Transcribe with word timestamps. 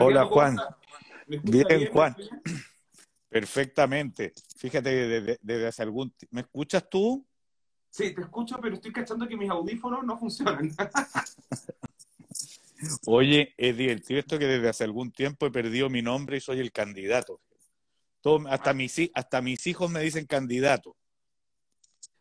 Hola 0.00 0.26
Juan. 0.26 0.56
Bien, 1.26 1.88
Juan. 1.92 2.16
Perfectamente. 3.28 4.32
Fíjate, 4.56 4.90
desde, 4.90 5.38
desde 5.42 5.66
hace 5.66 5.82
algún 5.82 6.14
¿Me 6.30 6.42
escuchas 6.42 6.88
tú? 6.88 7.26
Sí, 7.90 8.14
te 8.14 8.22
escucho, 8.22 8.58
pero 8.60 8.76
estoy 8.76 8.92
cachando 8.92 9.26
que 9.26 9.36
mis 9.36 9.50
audífonos 9.50 10.04
no 10.04 10.18
funcionan. 10.18 10.70
Oye, 13.06 13.54
es 13.56 13.76
divertido 13.76 14.20
esto 14.20 14.38
que 14.38 14.46
desde 14.46 14.68
hace 14.68 14.84
algún 14.84 15.10
tiempo 15.10 15.46
he 15.46 15.50
perdido 15.50 15.90
mi 15.90 16.02
nombre 16.02 16.36
y 16.36 16.40
soy 16.40 16.60
el 16.60 16.70
candidato. 16.70 17.40
hasta, 18.48 18.72
mis, 18.72 19.10
hasta 19.14 19.42
mis 19.42 19.66
hijos 19.66 19.90
me 19.90 20.00
dicen 20.00 20.26
candidato. 20.26 20.94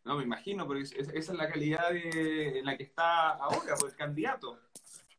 No, 0.03 0.15
me 0.15 0.23
imagino, 0.23 0.67
pero 0.67 0.79
esa 0.79 1.13
es 1.13 1.29
la 1.29 1.49
calidad 1.49 1.93
en 1.93 2.65
la 2.65 2.77
que 2.77 2.83
está 2.83 3.31
ahora, 3.31 3.75
por 3.75 3.89
el 3.89 3.95
candidato. 3.95 4.57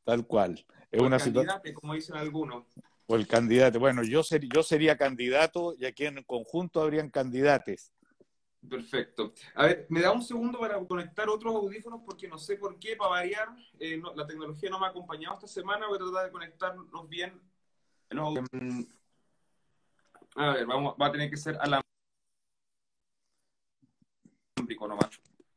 Tal 0.03 0.27
cual. 0.27 0.65
Es 0.91 1.00
una 1.00 1.18
situación. 1.18 1.61
como 1.75 1.95
dicen 1.95 2.16
algunos. 2.16 2.64
O 3.07 3.16
el 3.16 3.27
candidato. 3.27 3.79
Bueno, 3.79 4.02
yo, 4.02 4.23
yo 4.23 4.62
sería 4.62 4.97
candidato 4.97 5.74
y 5.78 5.87
aquí 5.87 6.06
en 6.06 6.23
conjunto 6.24 6.80
habrían 6.80 7.11
candidates. 7.11 7.92
Perfecto. 8.69 9.33
A 9.55 9.66
ver, 9.66 9.87
me 9.88 10.01
da 10.01 10.12
un 10.12 10.23
segundo 10.23 10.59
para 10.59 10.78
conectar 10.84 11.28
otros 11.28 11.55
audífonos 11.55 12.02
porque 12.05 12.27
no 12.27 12.38
sé 12.38 12.56
por 12.56 12.78
qué, 12.78 12.97
para 12.97 13.11
variar, 13.11 13.48
eh, 13.78 14.01
la 14.14 14.27
tecnología 14.27 14.69
no 14.69 14.80
me 14.80 14.87
ha 14.87 14.91
acompañado 14.91 15.34
esta 15.34 15.47
semana. 15.47 15.87
Voy 15.87 15.97
a 15.97 16.01
tratar 16.01 16.24
de 16.27 16.33
conectarnos 16.33 17.09
bien. 17.09 17.41
a 20.36 20.52
ver, 20.52 20.66
vamos, 20.66 20.95
va 21.00 21.06
a 21.06 21.12
tener 21.12 21.30
que 21.30 21.36
ser 21.36 21.56
a 21.61 21.66
la 21.66 21.80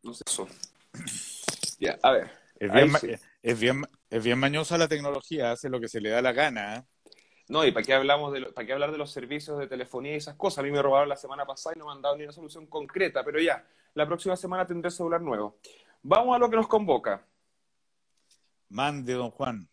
No 0.03 0.13
sé 0.13 0.23
eso. 0.25 0.47
Ya, 1.79 1.97
a 2.03 2.11
ver. 2.11 2.31
Es 2.59 2.71
bien, 2.71 3.19
es, 3.41 3.59
bien, 3.59 3.83
es 4.09 4.23
bien 4.23 4.39
mañosa 4.39 4.77
la 4.77 4.87
tecnología, 4.87 5.51
hace 5.51 5.69
lo 5.69 5.79
que 5.79 5.87
se 5.87 6.01
le 6.01 6.09
da 6.09 6.21
la 6.21 6.31
gana. 6.31 6.85
No, 7.47 7.65
y 7.65 7.71
para 7.71 7.85
qué 7.85 7.93
hablamos 7.93 8.31
de 8.31 8.45
para 8.53 8.65
qué 8.65 8.71
hablar 8.71 8.91
de 8.91 8.97
los 8.97 9.11
servicios 9.11 9.59
de 9.59 9.67
telefonía 9.67 10.13
y 10.13 10.15
esas 10.15 10.35
cosas. 10.35 10.59
A 10.59 10.63
mí 10.63 10.71
me 10.71 10.81
robaron 10.81 11.09
la 11.09 11.17
semana 11.17 11.45
pasada 11.45 11.75
y 11.75 11.79
no 11.79 11.85
me 11.85 11.91
han 11.91 12.01
dado 12.01 12.15
ni 12.15 12.23
una 12.23 12.31
solución 12.31 12.65
concreta, 12.65 13.25
pero 13.25 13.39
ya, 13.39 13.67
la 13.93 14.07
próxima 14.07 14.37
semana 14.37 14.65
tendré 14.65 14.89
celular 14.89 15.21
nuevo. 15.21 15.57
Vamos 16.01 16.35
a 16.35 16.39
lo 16.39 16.49
que 16.49 16.55
nos 16.55 16.67
convoca. 16.67 17.25
Mande, 18.69 19.13
don 19.13 19.31
Juan. 19.31 19.67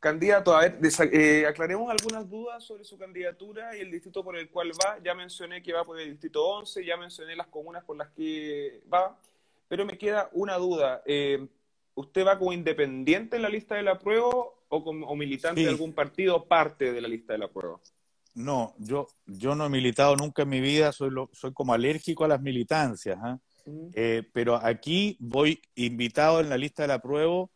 Candidato, 0.00 0.54
a 0.56 0.60
ver, 0.60 0.78
eh, 1.12 1.46
aclaremos 1.46 1.90
algunas 1.90 2.28
dudas 2.28 2.64
sobre 2.64 2.84
su 2.84 2.96
candidatura 2.96 3.76
y 3.76 3.80
el 3.80 3.90
distrito 3.90 4.22
por 4.24 4.36
el 4.36 4.48
cual 4.50 4.70
va. 4.72 4.98
Ya 5.02 5.14
mencioné 5.14 5.62
que 5.62 5.72
va 5.72 5.84
por 5.84 6.00
el 6.00 6.10
distrito 6.10 6.46
11, 6.46 6.84
ya 6.84 6.96
mencioné 6.96 7.36
las 7.36 7.48
comunas 7.48 7.84
por 7.84 7.96
las 7.96 8.08
que 8.10 8.82
va, 8.92 9.18
pero 9.68 9.84
me 9.84 9.98
queda 9.98 10.30
una 10.32 10.56
duda. 10.56 11.02
Eh, 11.04 11.46
¿Usted 11.96 12.26
va 12.26 12.38
como 12.38 12.52
independiente 12.52 13.36
en 13.36 13.42
la 13.42 13.48
lista 13.48 13.74
de 13.74 13.82
la 13.82 13.98
prueba 13.98 14.28
o 14.68 14.84
como 14.84 15.16
militante 15.16 15.62
de 15.62 15.68
algún 15.68 15.94
partido 15.94 16.46
parte 16.46 16.92
de 16.92 17.00
la 17.00 17.08
lista 17.08 17.32
de 17.32 17.38
la 17.38 17.48
prueba? 17.48 17.80
No, 18.34 18.74
yo, 18.78 19.08
yo 19.24 19.54
no 19.54 19.64
he 19.64 19.70
militado 19.70 20.14
nunca 20.14 20.42
en 20.42 20.50
mi 20.50 20.60
vida, 20.60 20.92
soy, 20.92 21.10
soy 21.32 21.54
como 21.54 21.72
alérgico 21.72 22.24
a 22.24 22.28
las 22.28 22.42
militancias, 22.42 23.18
¿ah? 23.22 23.38
mm. 23.64 23.88
eh, 23.94 24.28
pero 24.30 24.56
aquí 24.56 25.16
voy 25.18 25.58
invitado 25.74 26.40
en 26.40 26.50
la 26.50 26.58
lista 26.58 26.82
de 26.82 26.88
la 26.88 26.98
prueba 26.98 27.46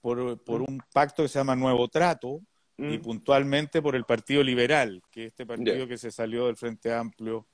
por, 0.00 0.42
por 0.42 0.62
mm. 0.62 0.64
un 0.66 0.82
pacto 0.94 1.22
que 1.22 1.28
se 1.28 1.38
llama 1.38 1.54
Nuevo 1.54 1.86
Trato 1.88 2.40
y 2.78 2.96
mm. 2.96 3.02
puntualmente 3.02 3.82
por 3.82 3.94
el 3.94 4.06
Partido 4.06 4.42
Liberal, 4.42 5.02
que 5.10 5.24
es 5.24 5.28
este 5.28 5.44
partido 5.44 5.86
que 5.86 5.98
se 5.98 6.10
salió 6.10 6.46
del 6.46 6.56
Frente 6.56 6.90
Amplio 6.90 7.46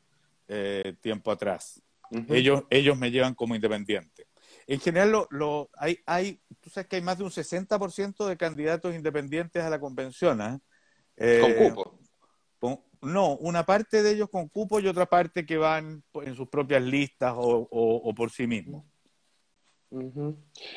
eh, 0.47 0.95
tiempo 1.01 1.33
atrás. 1.33 1.83
ellos, 2.29 2.63
ellos 2.71 2.97
me 2.97 3.11
llevan 3.11 3.35
como 3.35 3.57
independiente. 3.57 4.29
En 4.67 4.81
general, 4.81 5.13
lo, 5.13 5.29
lo, 5.31 5.71
hay, 5.75 5.99
hay, 6.07 6.41
tú 6.61 6.71
sabes 6.71 6.89
que 6.89 6.97
hay 6.97 7.03
más 7.03 7.19
de 7.19 7.25
un 7.25 7.31
60% 7.31 8.27
de 8.27 8.37
candidatos 8.37 8.95
independientes 8.95 9.63
a 9.63 9.71
la 9.71 9.79
convención. 9.79 10.41
¿ah? 10.41 10.59
¿eh? 11.17 11.41
¿Con 11.41 11.75
cupo? 11.75 12.01
no, 13.03 13.37
una 13.37 13.65
parte 13.65 14.03
de 14.03 14.13
ellos 14.13 14.29
con 14.29 14.49
cupo 14.49 14.81
y 14.81 14.89
otra 14.89 15.07
parte 15.07 15.47
que 15.47 15.57
van 15.57 16.03
en 16.15 16.35
sus 16.35 16.49
propias 16.49 16.83
listas 16.83 17.35
o, 17.37 17.69
o, 17.71 18.15
por 18.15 18.31
sí 18.31 18.47
mismos. 18.47 18.85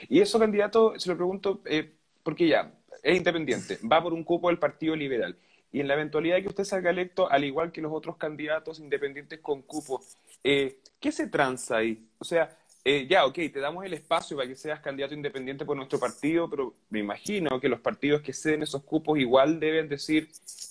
Y 0.08 0.20
eso, 0.20 0.38
candidato, 0.38 0.94
se 1.00 1.10
lo 1.10 1.16
pregunto, 1.16 1.62
eh, 1.66 1.96
porque 2.22 2.48
ya, 2.48 2.72
es 3.02 3.18
independiente, 3.18 3.80
va 3.92 4.04
por 4.04 4.14
un 4.14 4.24
cupo 4.24 4.50
del 4.50 4.60
Partido 4.60 4.96
Liberal. 4.96 5.38
Y 5.72 5.80
en 5.80 5.88
la 5.88 5.94
eventualidad 5.94 6.36
de 6.36 6.44
que 6.44 6.50
usted 6.50 6.64
salga 6.64 6.90
electo, 6.90 7.30
al 7.30 7.44
igual 7.44 7.72
que 7.72 7.82
los 7.82 7.92
otros 7.94 8.18
candidatos 8.18 8.80
independientes 8.80 9.40
con 9.40 9.62
cupo, 9.62 10.02
eh, 10.44 10.80
¿qué 11.00 11.12
se 11.12 11.28
tranza 11.28 11.78
ahí? 11.78 12.08
O 12.18 12.26
sea, 12.26 12.58
eh, 12.84 13.08
ya, 13.08 13.26
ok, 13.26 13.36
te 13.36 13.60
damos 13.60 13.86
el 13.86 13.94
espacio 13.94 14.38
para 14.38 14.48
que 14.48 14.56
seas 14.56 14.80
candidato 14.80 15.14
independiente 15.14 15.66
por 15.66 15.76
nuestro 15.76 16.00
partido, 16.00 16.50
pero 16.50 16.76
me 16.90 17.00
imagino 17.00 17.60
que 17.60 17.68
los 17.68 17.82
partidos 17.82 18.22
que 18.22 18.34
ceden 18.34 18.64
esos 18.64 18.84
cupos 18.84 19.20
igual 19.20 19.60
deben 19.60 19.90
decir, 19.90 20.30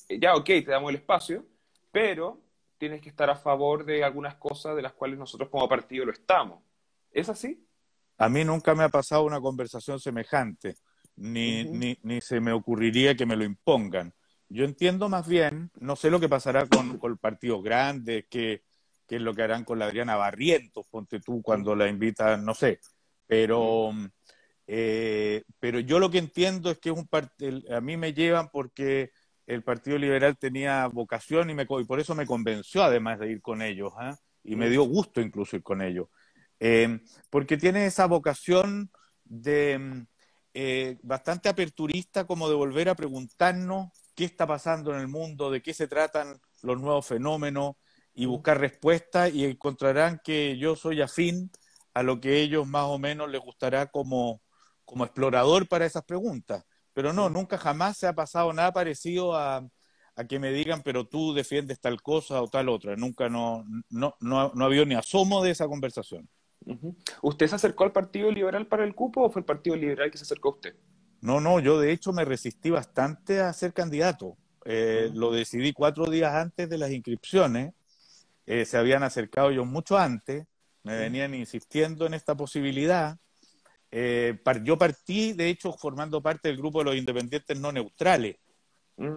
eh, 0.08 0.18
ya, 0.18 0.34
ok, 0.34 0.46
te 0.46 0.66
damos 0.66 0.90
el 0.90 0.96
espacio, 0.96 1.44
pero 1.92 2.40
tienes 2.78 3.02
que 3.02 3.10
estar 3.10 3.28
a 3.28 3.36
favor 3.36 3.84
de 3.84 4.04
algunas 4.04 4.36
cosas 4.36 4.74
de 4.74 4.82
las 4.82 4.92
cuales 4.92 5.18
nosotros 5.18 5.50
como 5.50 5.68
partido 5.68 6.06
lo 6.06 6.12
estamos. 6.12 6.62
¿Es 7.10 7.28
así? 7.28 7.66
A 8.16 8.28
mí 8.28 8.44
nunca 8.44 8.74
me 8.74 8.84
ha 8.84 8.88
pasado 8.88 9.24
una 9.24 9.40
conversación 9.40 10.00
semejante, 10.00 10.76
ni, 11.16 11.64
ni, 11.64 11.98
ni 12.02 12.20
se 12.20 12.40
me 12.40 12.52
ocurriría 12.52 13.16
que 13.16 13.26
me 13.26 13.36
lo 13.36 13.44
impongan. 13.44 14.14
Yo 14.48 14.64
entiendo 14.64 15.08
más 15.08 15.28
bien, 15.28 15.70
no 15.78 15.94
sé 15.94 16.10
lo 16.10 16.20
que 16.20 16.28
pasará 16.28 16.66
con, 16.66 16.98
con 16.98 17.18
partidos 17.18 17.62
grandes, 17.62 18.26
que 18.30 18.62
qué 19.08 19.16
es 19.16 19.22
lo 19.22 19.34
que 19.34 19.42
harán 19.42 19.64
con 19.64 19.78
la 19.78 19.86
Adriana 19.86 20.16
Barrientos, 20.16 20.86
ponte 20.90 21.20
tú, 21.20 21.42
cuando 21.42 21.74
la 21.74 21.88
invitan, 21.88 22.44
no 22.44 22.54
sé. 22.54 22.80
Pero, 23.26 23.90
eh, 24.66 25.42
pero 25.58 25.80
yo 25.80 25.98
lo 25.98 26.10
que 26.10 26.18
entiendo 26.18 26.70
es 26.70 26.78
que 26.78 26.90
es 26.90 26.96
un 26.96 27.08
a 27.70 27.80
mí 27.80 27.96
me 27.96 28.12
llevan 28.12 28.50
porque 28.50 29.10
el 29.46 29.62
Partido 29.62 29.98
Liberal 29.98 30.36
tenía 30.38 30.86
vocación 30.88 31.48
y, 31.50 31.54
me, 31.54 31.62
y 31.62 31.84
por 31.84 32.00
eso 32.00 32.14
me 32.14 32.26
convenció 32.26 32.82
además 32.82 33.18
de 33.18 33.30
ir 33.32 33.40
con 33.40 33.62
ellos, 33.62 33.92
¿ah? 33.96 34.16
y 34.44 34.56
me 34.56 34.68
dio 34.68 34.82
gusto 34.82 35.20
incluso 35.22 35.56
ir 35.56 35.62
con 35.62 35.80
ellos. 35.80 36.08
Eh, 36.60 37.00
porque 37.30 37.56
tiene 37.56 37.86
esa 37.86 38.06
vocación 38.06 38.90
de 39.24 40.06
eh, 40.52 40.98
bastante 41.02 41.48
aperturista 41.48 42.26
como 42.26 42.48
de 42.48 42.54
volver 42.56 42.88
a 42.88 42.94
preguntarnos 42.94 43.90
qué 44.14 44.24
está 44.24 44.46
pasando 44.46 44.92
en 44.92 45.00
el 45.00 45.08
mundo, 45.08 45.50
de 45.50 45.62
qué 45.62 45.72
se 45.72 45.88
tratan 45.88 46.40
los 46.62 46.80
nuevos 46.80 47.06
fenómenos, 47.06 47.76
y 48.14 48.26
buscar 48.26 48.58
respuestas 48.60 49.32
y 49.32 49.44
encontrarán 49.44 50.20
que 50.24 50.58
yo 50.58 50.76
soy 50.76 51.00
afín 51.00 51.50
a 51.94 52.02
lo 52.02 52.20
que 52.20 52.40
ellos 52.40 52.66
más 52.66 52.84
o 52.84 52.98
menos 52.98 53.30
les 53.30 53.40
gustará 53.40 53.86
como, 53.86 54.40
como 54.84 55.04
explorador 55.04 55.68
para 55.68 55.86
esas 55.86 56.04
preguntas. 56.04 56.64
Pero 56.92 57.12
no, 57.12 57.30
nunca 57.30 57.58
jamás 57.58 57.96
se 57.96 58.06
ha 58.06 58.12
pasado 58.12 58.52
nada 58.52 58.72
parecido 58.72 59.36
a, 59.36 59.68
a 60.16 60.24
que 60.24 60.38
me 60.38 60.50
digan, 60.50 60.82
pero 60.82 61.06
tú 61.06 61.32
defiendes 61.32 61.80
tal 61.80 62.02
cosa 62.02 62.42
o 62.42 62.48
tal 62.48 62.68
otra. 62.68 62.96
Nunca 62.96 63.28
no, 63.28 63.64
no, 63.88 64.16
no, 64.20 64.52
no 64.52 64.64
ha 64.64 64.66
habido 64.66 64.84
ni 64.84 64.94
asomo 64.94 65.42
de 65.42 65.52
esa 65.52 65.68
conversación. 65.68 66.28
¿Usted 67.22 67.46
se 67.46 67.54
acercó 67.54 67.84
al 67.84 67.92
Partido 67.92 68.30
Liberal 68.30 68.66
para 68.66 68.84
el 68.84 68.94
cupo 68.94 69.22
o 69.22 69.30
fue 69.30 69.40
el 69.40 69.46
Partido 69.46 69.76
Liberal 69.76 70.10
que 70.10 70.18
se 70.18 70.24
acercó 70.24 70.48
a 70.48 70.52
usted? 70.52 70.74
No, 71.20 71.40
no, 71.40 71.60
yo 71.60 71.80
de 71.80 71.92
hecho 71.92 72.12
me 72.12 72.24
resistí 72.24 72.70
bastante 72.70 73.40
a 73.40 73.52
ser 73.52 73.72
candidato. 73.72 74.36
Eh, 74.64 75.10
lo 75.14 75.30
decidí 75.30 75.72
cuatro 75.72 76.06
días 76.06 76.34
antes 76.34 76.68
de 76.68 76.78
las 76.78 76.90
inscripciones 76.90 77.72
eh, 78.48 78.64
se 78.64 78.78
habían 78.78 79.02
acercado 79.02 79.50
ellos 79.50 79.66
mucho 79.66 79.98
antes, 79.98 80.46
me 80.82 80.96
venían 80.96 81.34
insistiendo 81.34 82.06
en 82.06 82.14
esta 82.14 82.34
posibilidad. 82.34 83.18
Eh, 83.90 84.38
yo 84.62 84.78
partí, 84.78 85.34
de 85.34 85.50
hecho, 85.50 85.74
formando 85.74 86.22
parte 86.22 86.48
del 86.48 86.56
grupo 86.56 86.78
de 86.78 86.86
los 86.86 86.96
independientes 86.96 87.60
no 87.60 87.70
neutrales. 87.72 88.36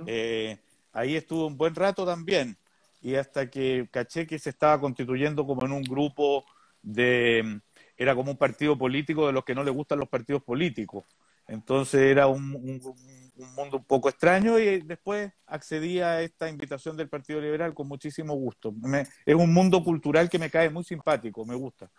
Eh, 0.05 0.59
ahí 0.91 1.15
estuve 1.15 1.45
un 1.45 1.55
buen 1.57 1.73
rato 1.73 2.05
también, 2.05 2.57
y 3.01 3.15
hasta 3.15 3.49
que 3.49 3.87
caché 3.89 4.27
que 4.27 4.37
se 4.37 4.49
estaba 4.49 4.81
constituyendo 4.81 5.47
como 5.47 5.65
en 5.65 5.71
un 5.71 5.83
grupo 5.83 6.43
de, 6.81 7.61
era 7.95 8.13
como 8.13 8.31
un 8.31 8.37
partido 8.37 8.77
político 8.77 9.27
de 9.27 9.31
los 9.31 9.45
que 9.45 9.55
no 9.55 9.63
le 9.63 9.71
gustan 9.71 9.99
los 9.99 10.09
partidos 10.09 10.43
políticos. 10.43 11.05
Entonces 11.47 12.01
era 12.01 12.27
un, 12.27 12.81
mundo 13.35 13.77
un 13.77 13.85
poco 13.85 14.09
extraño 14.09 14.59
y 14.59 14.81
después 14.81 15.31
accedí 15.45 15.99
a 15.99 16.21
esta 16.21 16.49
invitación 16.49 16.97
del 16.97 17.09
Partido 17.09 17.39
Liberal 17.39 17.73
con 17.73 17.87
muchísimo 17.87 18.33
gusto. 18.33 18.73
es 19.25 19.35
un 19.35 19.53
mundo 19.53 19.83
cultural 19.83 20.29
que 20.29 20.39
me 20.39 20.49
cae 20.49 20.69
muy 20.69 20.83
simpático, 20.83 21.45
me 21.45 21.55
gusta. 21.55 21.89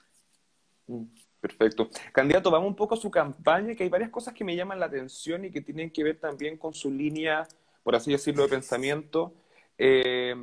Mm, 0.86 1.04
perfecto. 1.40 1.88
Candidato, 2.12 2.50
vamos 2.50 2.68
un 2.68 2.76
poco 2.76 2.94
a 2.94 2.98
su 2.98 3.10
campaña, 3.10 3.74
que 3.74 3.84
hay 3.84 3.88
varias 3.88 4.10
cosas 4.10 4.34
que 4.34 4.44
me 4.44 4.56
llaman 4.56 4.78
la 4.78 4.86
atención 4.86 5.44
y 5.44 5.50
que 5.50 5.60
tienen 5.60 5.90
que 5.90 6.04
ver 6.04 6.18
también 6.18 6.56
con 6.56 6.74
su 6.74 6.90
línea, 6.90 7.46
por 7.82 7.94
así 7.94 8.12
decirlo, 8.12 8.42
de 8.44 8.48
pensamiento. 8.48 9.34
Eh, 9.78 10.34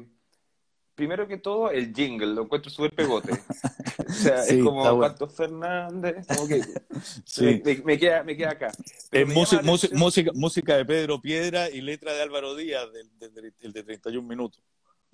primero 0.99 1.29
que 1.29 1.37
todo, 1.37 1.71
el 1.71 1.93
jingle, 1.95 2.27
lo 2.27 2.41
encuentro 2.41 2.69
súper 2.69 2.91
pegote. 2.91 3.31
o 3.31 4.11
sea, 4.11 4.43
es 4.43 4.61
como 4.61 4.99
Pato 4.99 5.29
Fernández, 5.29 6.27
como 6.27 6.45
que 6.45 6.61
me, 7.85 7.97
queda, 7.97 8.21
me 8.23 8.35
queda 8.35 8.51
acá. 8.51 8.69
música, 9.63 10.31
música, 10.33 10.75
de 10.75 10.83
Pedro 10.83 11.21
Piedra 11.21 11.69
y 11.69 11.79
letra 11.79 12.11
de 12.11 12.21
Álvaro 12.21 12.53
Díaz, 12.53 12.91
del, 12.91 13.09
del, 13.17 13.71
de 13.71 13.83
31 13.83 14.27
minutos. 14.27 14.61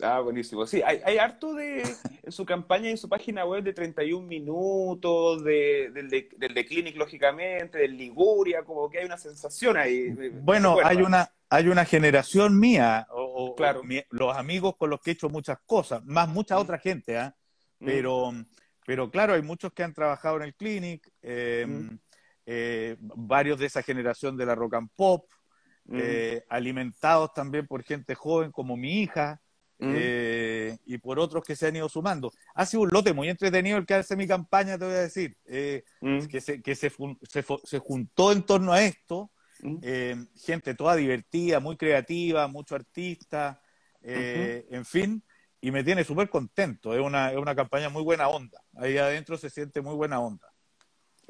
Ah, 0.02 0.20
buenísimo. 0.20 0.66
Sí, 0.66 0.82
hay, 0.86 1.00
hay, 1.06 1.18
harto 1.18 1.54
de, 1.54 1.84
en 2.24 2.32
su 2.32 2.46
campaña 2.46 2.88
y 2.88 2.92
en 2.92 2.98
su 2.98 3.08
página 3.08 3.46
web 3.46 3.64
de 3.64 3.74
31 3.74 4.28
minutos, 4.28 5.44
de, 5.44 5.90
del, 5.94 6.10
de, 6.10 6.30
del 6.38 6.54
de 6.54 6.66
Clinic, 6.66 6.98
lógicamente, 6.98 7.78
del 7.78 7.98
Liguria, 7.98 8.64
como 8.64 8.90
que 8.90 9.00
hay 9.00 9.06
una 9.06 9.18
sensación 9.18 9.78
ahí. 9.78 10.10
Bueno, 10.42 10.78
hay 10.84 10.98
una, 10.98 11.32
hay 11.50 11.70
una 11.70 11.86
generación 11.86 12.60
mía, 12.60 13.08
o, 13.12 13.56
claro. 13.56 13.82
los 14.10 14.36
amigos 14.36 14.76
con 14.76 14.90
los 14.90 15.00
que 15.00 15.12
he 15.12 15.14
hecho 15.14 15.30
muchas 15.30 15.60
cosas, 15.66 16.04
más 16.04 16.28
mucha 16.28 16.56
mm. 16.56 16.60
otra 16.60 16.78
gente, 16.78 17.18
¿ah? 17.18 17.34
Mm. 17.80 17.86
Pero, 17.86 18.32
pero 18.86 19.10
claro, 19.10 19.34
hay 19.34 19.42
muchos 19.42 19.72
que 19.72 19.84
han 19.84 19.94
trabajado 19.94 20.38
en 20.38 20.44
el 20.44 20.56
clinic, 20.56 21.10
em, 21.22 21.70
mm. 21.70 22.00
eh, 22.48 22.98
varios 23.00 23.60
de 23.60 23.68
esa 23.68 23.82
generación 23.82 24.36
de 24.36 24.46
la 24.46 24.56
rock 24.56 24.76
and 24.76 24.90
pop, 24.94 25.30
eh, 25.94 26.44
alimentados 26.50 27.32
también 27.34 27.68
por 27.68 27.84
gente 27.84 28.16
joven 28.16 28.52
como 28.52 28.76
mi 28.76 29.04
hija, 29.04 29.40
eh, 29.80 30.78
y 30.86 30.98
por 30.98 31.20
otros 31.20 31.44
que 31.44 31.56
se 31.56 31.68
han 31.68 31.76
ido 31.76 31.90
sumando. 31.90 32.32
Ha 32.54 32.66
sido 32.66 32.84
un 32.84 32.90
lote 32.90 33.14
muy 33.14 33.30
entretenido 33.30 33.78
el 33.78 33.86
que 33.86 33.96
hace 33.96 34.16
mi 34.16 34.28
campaña, 34.28 34.78
te 34.78 34.86
voy 34.86 34.94
a 34.96 35.02
decir, 35.02 35.38
que, 35.46 35.84
se, 36.42 36.62
que 36.62 36.76
se, 36.76 36.92
se, 37.64 37.80
juntó 37.80 38.32
en 38.32 38.44
torno 38.44 38.74
a 38.74 38.82
esto, 38.82 39.32
gente 40.36 40.74
toda 40.76 40.96
divertida, 40.96 41.60
muy 41.60 41.78
creativa, 41.78 42.48
mucho 42.48 42.76
artista, 42.76 43.62
en 44.02 44.86
fin, 44.86 45.24
y 45.62 45.72
me 45.72 45.84
tiene 45.84 46.04
súper 46.04 46.30
contento. 46.30 46.94
Es 46.94 47.02
una, 47.02 47.32
es 47.32 47.38
una 47.38 47.56
campaña 47.56 47.90
muy 47.90 48.04
buena 48.04 48.28
onda. 48.28 48.62
Ahí 48.76 48.98
adentro 48.98 49.38
se 49.38 49.50
siente 49.50 49.82
muy 49.82 49.96
buena 49.96 50.20
onda. 50.20 50.48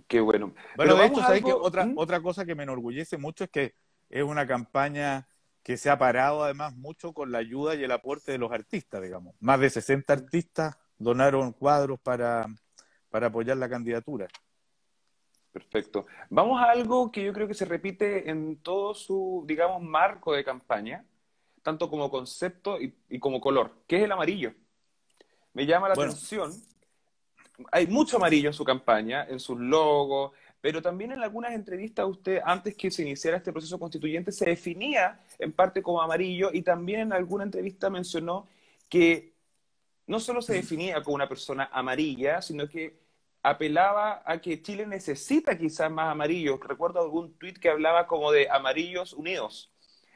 Qué 0.07 0.19
bueno. 0.19 0.53
Bueno, 0.75 0.95
de 0.95 1.05
hecho, 1.05 1.21
¿sabes 1.21 1.41
que 1.41 1.53
otra, 1.53 1.89
otra 1.95 2.21
cosa 2.21 2.45
que 2.45 2.53
me 2.53 2.63
enorgullece 2.63 3.17
mucho 3.17 3.45
es 3.45 3.49
que 3.49 3.75
es 4.09 4.23
una 4.23 4.45
campaña 4.45 5.27
que 5.65 5.77
se 5.77 5.89
ha 5.89 5.97
parado 5.97 6.43
además 6.43 6.75
mucho 6.75 7.11
con 7.11 7.31
la 7.31 7.39
ayuda 7.39 7.73
y 7.73 7.83
el 7.83 7.91
aporte 7.91 8.31
de 8.31 8.37
los 8.37 8.51
artistas, 8.51 9.01
digamos. 9.01 9.33
Más 9.39 9.59
de 9.59 9.71
60 9.71 10.13
artistas 10.13 10.77
donaron 10.99 11.53
cuadros 11.53 11.99
para, 11.99 12.45
para 13.09 13.27
apoyar 13.27 13.57
la 13.57 13.67
candidatura. 13.67 14.27
Perfecto. 15.51 16.05
Vamos 16.29 16.61
a 16.61 16.65
algo 16.69 17.11
que 17.11 17.23
yo 17.23 17.33
creo 17.33 17.47
que 17.47 17.55
se 17.55 17.65
repite 17.65 18.29
en 18.29 18.57
todo 18.57 18.93
su, 18.93 19.43
digamos, 19.47 19.81
marco 19.81 20.33
de 20.33 20.43
campaña, 20.43 21.03
tanto 21.63 21.89
como 21.89 22.11
concepto 22.11 22.77
y, 22.79 23.17
como 23.17 23.41
color, 23.41 23.71
que 23.87 23.97
es 23.97 24.03
el 24.03 24.11
amarillo. 24.11 24.53
Me 25.53 25.65
llama 25.65 25.87
la 25.87 25.95
atención. 25.95 26.51
Hay 27.71 27.87
mucho 27.87 28.17
amarillo 28.17 28.49
en 28.49 28.53
su 28.53 28.63
campaña, 28.63 29.25
en 29.27 29.39
sus 29.39 29.59
logos, 29.59 30.31
pero 30.65 30.81
también 30.81 31.11
en 31.11 31.21
algunas 31.21 31.53
entrevistas 31.53 32.07
usted, 32.09 32.41
antes 32.43 32.75
que 32.75 32.89
se 32.89 33.03
iniciara 33.03 33.37
este 33.37 33.51
proceso 33.51 33.77
constituyente, 33.77 34.31
se 34.31 34.45
definía 34.45 35.19
en 35.37 35.51
parte 35.51 35.83
como 35.83 36.01
amarillo 36.01 36.49
y 36.51 36.63
también 36.63 37.01
en 37.01 37.13
alguna 37.13 37.43
entrevista 37.43 37.91
mencionó 37.91 38.47
que 38.89 39.35
no 40.07 40.19
solo 40.19 40.41
se 40.41 40.53
definía 40.55 41.03
como 41.03 41.13
una 41.13 41.29
persona 41.29 41.69
amarilla, 41.71 42.41
sino 42.41 42.67
que 42.67 42.97
apelaba 43.43 44.23
a 44.25 44.41
que 44.41 44.59
Chile 44.63 44.87
necesita 44.87 45.55
quizás 45.55 45.91
más 45.91 46.11
amarillos. 46.11 46.59
Recuerdo 46.61 46.99
algún 46.99 47.37
tuit 47.37 47.59
que 47.59 47.69
hablaba 47.69 48.07
como 48.07 48.31
de 48.31 48.49
amarillos 48.49 49.13
unidos 49.13 49.71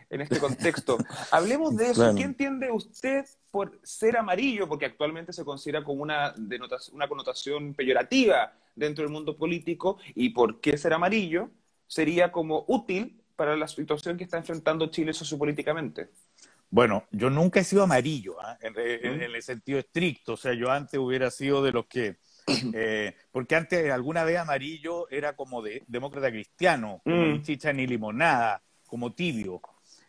en 0.09 0.21
este 0.21 0.39
contexto. 0.39 0.97
Hablemos 1.31 1.75
de 1.75 1.91
eso. 1.91 2.15
¿Qué 2.15 2.23
entiende 2.23 2.71
usted 2.71 3.25
por 3.51 3.79
ser 3.83 4.17
amarillo? 4.17 4.67
Porque 4.67 4.85
actualmente 4.85 5.33
se 5.33 5.45
considera 5.45 5.83
como 5.83 6.01
una, 6.01 6.33
una 6.91 7.07
connotación 7.07 7.73
peyorativa 7.73 8.53
dentro 8.75 9.03
del 9.03 9.13
mundo 9.13 9.37
político. 9.37 9.97
¿Y 10.15 10.29
por 10.29 10.59
qué 10.59 10.77
ser 10.77 10.93
amarillo 10.93 11.49
sería 11.87 12.31
como 12.31 12.65
útil 12.67 13.21
para 13.35 13.55
la 13.55 13.67
situación 13.67 14.17
que 14.17 14.23
está 14.25 14.37
enfrentando 14.37 14.87
Chile 14.87 15.13
sociopolíticamente? 15.13 16.09
Bueno, 16.71 17.05
yo 17.11 17.29
nunca 17.29 17.59
he 17.59 17.63
sido 17.63 17.83
amarillo, 17.83 18.39
¿ah? 18.41 18.57
en, 18.61 18.77
el 18.77 19.41
sentido 19.41 19.79
estricto. 19.79 20.33
O 20.33 20.37
sea, 20.37 20.53
yo 20.53 20.69
antes 20.69 20.99
hubiera 20.99 21.31
sido 21.31 21.63
de 21.63 21.71
los 21.71 21.85
que... 21.87 22.17
Eh, 22.73 23.15
porque 23.31 23.55
antes 23.55 23.91
alguna 23.91 24.23
vez 24.23 24.39
amarillo 24.39 25.07
era 25.11 25.35
como 25.35 25.61
de 25.61 25.83
demócrata 25.85 26.31
cristiano, 26.31 26.99
como 27.03 27.15
mm. 27.15 27.31
ni 27.31 27.41
chicha 27.43 27.71
ni 27.71 27.85
limonada, 27.85 28.63
como 28.87 29.13
tibio. 29.13 29.61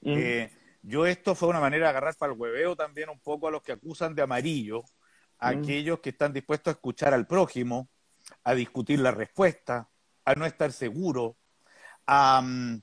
Eh, 0.03 0.51
yo 0.83 1.07
esto 1.07 1.35
fue 1.35 1.49
una 1.49 1.61
manera 1.61 1.87
de 1.87 1.91
agarrar 1.91 2.17
para 2.17 2.33
el 2.33 2.39
hueveo 2.39 2.75
también 2.75 3.09
un 3.11 3.21
poco 3.21 3.49
a 3.49 3.51
los 3.51 3.63
que 3.63 3.73
acusan 3.73 4.15
de 4.15 4.23
amarillo, 4.23 4.85
a 5.39 5.49
aquellos 5.49 6.01
que 6.01 6.11
están 6.11 6.33
dispuestos 6.33 6.73
a 6.73 6.75
escuchar 6.75 7.15
al 7.15 7.27
prójimo, 7.27 7.89
a 8.45 8.55
discutir 8.55 9.01
la 9.01 9.11
respuesta, 9.11 9.89
a 10.25 10.35
no 10.35 10.47
estar 10.47 10.73
seguro, 10.73 11.37
a, 12.07 12.41
mm, 12.43 12.83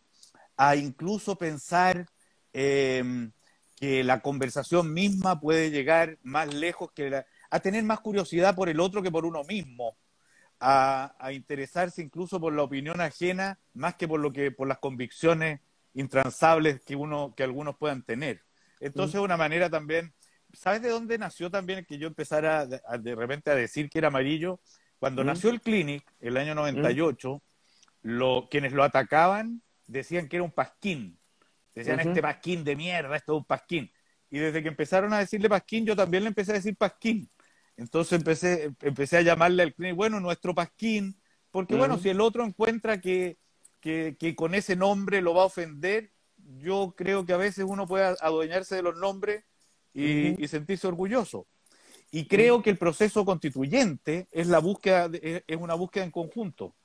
incluso 0.77 1.37
pensar 1.37 2.07
em, 2.53 3.31
que 3.75 4.03
la 4.03 4.21
conversación 4.21 4.93
misma 4.93 5.39
puede 5.39 5.69
llegar 5.69 6.17
más 6.23 6.51
lejos 6.53 6.91
que 6.93 7.23
a 7.49 7.59
tener 7.59 7.83
más 7.83 7.99
curiosidad 7.99 8.55
por 8.55 8.69
el 8.69 8.79
otro 8.79 9.03
que 9.03 9.11
por 9.11 9.25
uno 9.25 9.43
mismo, 9.43 9.95
a, 10.59 11.15
a, 11.19 11.33
interesarse 11.33 12.01
incluso 12.01 12.39
por 12.39 12.53
la 12.53 12.63
opinión 12.63 12.99
ajena 12.99 13.59
más 13.75 13.95
que 13.95 14.07
por 14.07 14.19
lo 14.19 14.33
que 14.33 14.49
por 14.49 14.67
las 14.67 14.79
convicciones 14.79 15.59
intransables 15.97 16.79
que 16.85 16.95
uno, 16.95 17.33
que 17.35 17.43
algunos 17.43 17.75
puedan 17.75 18.03
tener. 18.03 18.43
Entonces, 18.79 19.19
una 19.19 19.35
manera 19.35 19.67
también, 19.69 20.13
¿sabes 20.53 20.83
de 20.83 20.89
dónde 20.89 21.17
nació 21.17 21.49
también 21.49 21.85
que 21.85 21.97
yo 21.97 22.07
empezara 22.07 22.67
de, 22.67 23.15
repente 23.15 23.49
a 23.49 23.55
decir 23.55 23.89
que 23.89 23.97
era 23.97 24.09
amarillo? 24.09 24.59
Cuando 24.99 25.23
nació 25.23 25.49
el 25.49 25.59
Clinic, 25.59 26.03
el 26.19 26.37
año 26.37 26.53
98, 26.53 27.41
lo, 28.03 28.47
quienes 28.49 28.73
lo 28.73 28.83
atacaban 28.83 29.63
decían 29.87 30.27
que 30.27 30.37
era 30.37 30.43
un 30.43 30.51
pasquín. 30.51 31.19
Decían, 31.73 31.99
este 31.99 32.21
pasquín 32.21 32.63
de 32.63 32.75
mierda, 32.75 33.15
esto 33.15 33.33
es 33.33 33.37
un 33.39 33.45
pasquín. 33.45 33.91
Y 34.29 34.37
desde 34.37 34.61
que 34.61 34.69
empezaron 34.69 35.13
a 35.13 35.19
decirle 35.19 35.49
pasquín, 35.49 35.85
yo 35.85 35.95
también 35.95 36.23
le 36.23 36.29
empecé 36.29 36.51
a 36.51 36.55
decir 36.55 36.75
pasquín. 36.75 37.29
Entonces 37.75 38.13
empecé, 38.13 38.71
empecé 38.81 39.17
a 39.17 39.21
llamarle 39.21 39.63
al 39.63 39.73
Clinic, 39.73 39.95
bueno, 39.95 40.19
nuestro 40.19 40.53
pasquín, 40.53 41.19
porque 41.49 41.75
bueno, 41.75 41.97
si 41.97 42.09
el 42.09 42.21
otro 42.21 42.43
encuentra 42.43 42.99
que, 43.01 43.37
que, 43.79 44.35
con 44.35 44.55
ese 44.55 44.75
nombre 44.75 45.21
lo 45.21 45.33
va 45.33 45.43
a 45.43 45.47
ofender, 45.47 46.11
yo 46.59 46.93
creo 46.95 47.25
que 47.25 47.33
a 47.33 47.37
veces 47.37 47.65
uno 47.67 47.87
puede 47.87 48.15
adueñarse 48.21 48.75
de 48.75 48.81
los 48.81 48.95
nombres 48.97 49.43
y, 49.93 50.47
sentirse 50.47 50.87
orgulloso. 50.87 51.47
Y 52.11 52.27
creo 52.27 52.61
que 52.61 52.69
el 52.69 52.77
proceso 52.77 53.25
constituyente 53.25 54.27
es, 54.31 54.47
la 54.47 54.59
búsqueda 54.59 55.09
es 55.21 55.57
una 55.57 55.73
búsqueda 55.73 56.03
en 56.03 56.11
conjunto. 56.11 56.75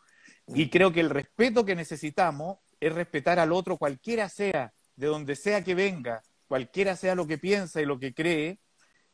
Y 0.48 0.68
creo 0.68 0.92
que 0.92 1.00
el 1.00 1.10
respeto 1.10 1.64
que 1.64 1.76
necesitamos 1.76 2.58
es 2.80 2.92
respetar 2.92 3.38
al 3.38 3.52
otro, 3.52 3.76
cualquiera 3.76 4.28
sea, 4.28 4.72
de 4.96 5.06
donde 5.06 5.36
sea 5.36 5.62
que 5.62 5.74
venga, 5.74 6.22
cualquiera 6.48 6.96
sea 6.96 7.14
lo 7.14 7.26
que 7.26 7.38
piensa 7.38 7.80
y 7.80 7.86
lo 7.86 7.98
que 7.98 8.12
cree, 8.12 8.58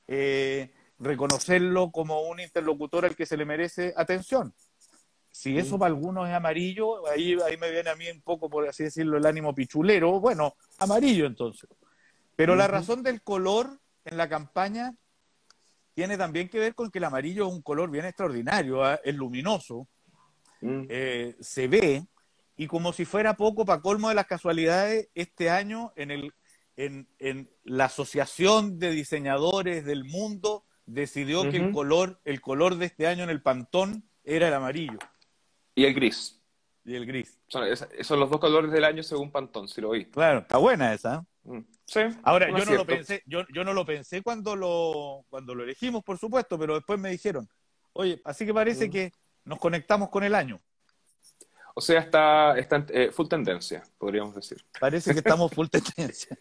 eh, 0.07 0.73
reconocerlo 0.99 1.91
como 1.93 2.23
un 2.23 2.41
interlocutor 2.41 3.05
al 3.05 3.15
que 3.15 3.27
se 3.27 3.37
le 3.37 3.45
merece 3.45 3.93
atención. 3.97 4.55
Si 5.39 5.57
eso 5.57 5.79
para 5.79 5.95
algunos 5.95 6.29
es 6.29 6.35
amarillo, 6.35 7.07
ahí, 7.07 7.37
ahí 7.47 7.57
me 7.57 7.71
viene 7.71 7.91
a 7.91 7.95
mí 7.95 8.11
un 8.11 8.23
poco, 8.23 8.51
por 8.51 8.69
así 8.69 8.83
decirlo, 8.83 9.19
el 9.19 9.25
ánimo 9.25 9.55
pichulero. 9.55 10.19
Bueno, 10.19 10.57
amarillo 10.79 11.27
entonces. 11.27 11.71
Pero 12.35 12.57
la 12.57 12.67
razón 12.67 13.05
del 13.05 13.23
color 13.23 13.79
en 14.05 14.17
la 14.17 14.29
campaña 14.29 14.97
tiene 15.95 16.19
también 16.19 16.49
que 16.49 16.59
ver 16.59 16.75
con 16.75 16.91
que 16.91 16.99
el 16.99 17.05
amarillo 17.05 17.47
es 17.47 17.55
un 17.55 17.63
color 17.63 17.89
bien 17.89 18.05
extraordinario, 18.05 18.85
¿ah? 18.85 18.99
es 19.05 19.15
luminoso, 19.15 19.87
mm. 20.61 20.87
eh, 20.89 21.37
se 21.39 21.69
ve, 21.69 22.05
y 22.57 22.67
como 22.67 22.93
si 22.93 23.05
fuera 23.05 23.37
poco, 23.37 23.65
para 23.65 23.81
colmo 23.81 24.09
de 24.09 24.17
las 24.17 24.27
casualidades, 24.27 25.09
este 25.15 25.51
año 25.51 25.93
en, 25.95 26.11
el, 26.11 26.33
en, 26.77 27.07
en 27.21 27.49
la 27.63 27.85
Asociación 27.85 28.81
de 28.81 28.91
Diseñadores 28.91 29.85
del 29.85 30.03
Mundo 30.03 30.65
decidió 30.85 31.49
que 31.49 31.59
el 31.59 31.71
color, 31.71 32.21
el 32.25 32.41
color 32.41 32.75
de 32.75 32.87
este 32.87 33.07
año 33.07 33.23
en 33.23 33.31
el 33.31 33.41
Pantón 33.41 34.03
era 34.25 34.49
el 34.49 34.55
amarillo. 34.55 34.99
Y 35.79 35.85
el 35.85 35.95
gris. 35.95 36.37
Y 36.85 36.97
el 36.97 37.07
gris. 37.07 37.39
Son, 37.47 38.19
los 38.19 38.31
dos 38.31 38.41
colores 38.41 38.73
del 38.73 38.83
año 38.83 39.05
según 39.05 39.31
Pantón, 39.31 39.69
si 39.69 39.81
lo 39.81 39.91
oí. 39.91 40.07
Claro, 40.07 40.41
está 40.41 40.57
buena 40.59 40.93
esa. 40.93 41.25
Mm. 41.45 41.61
Sí. 41.85 42.01
Ahora, 42.25 42.49
yo 42.51 42.65
no 42.65 42.73
lo 42.73 42.85
pensé, 42.85 43.23
yo, 43.27 43.43
yo 43.55 43.63
no 43.63 43.73
lo 43.73 43.87
pensé 43.87 44.21
cuando 44.21 44.57
lo, 44.57 45.25
cuando 45.29 45.55
lo 45.55 45.63
elegimos, 45.63 46.03
por 46.03 46.19
supuesto, 46.19 46.59
pero 46.59 46.75
después 46.75 46.99
me 46.99 47.11
dijeron, 47.11 47.49
oye, 47.93 48.21
así 48.25 48.45
que 48.45 48.53
parece 48.53 48.89
mm. 48.89 48.91
que 48.91 49.13
nos 49.45 49.61
conectamos 49.61 50.09
con 50.09 50.25
el 50.25 50.35
año. 50.35 50.61
O 51.77 51.81
sea, 51.81 52.01
está, 52.01 52.59
está 52.59 52.85
eh, 52.89 53.13
full 53.13 53.29
tendencia, 53.29 53.85
podríamos 53.99 54.35
decir. 54.35 54.61
Parece 54.81 55.13
que 55.13 55.19
estamos 55.19 55.53
full 55.53 55.69
tendencia. 55.95 56.37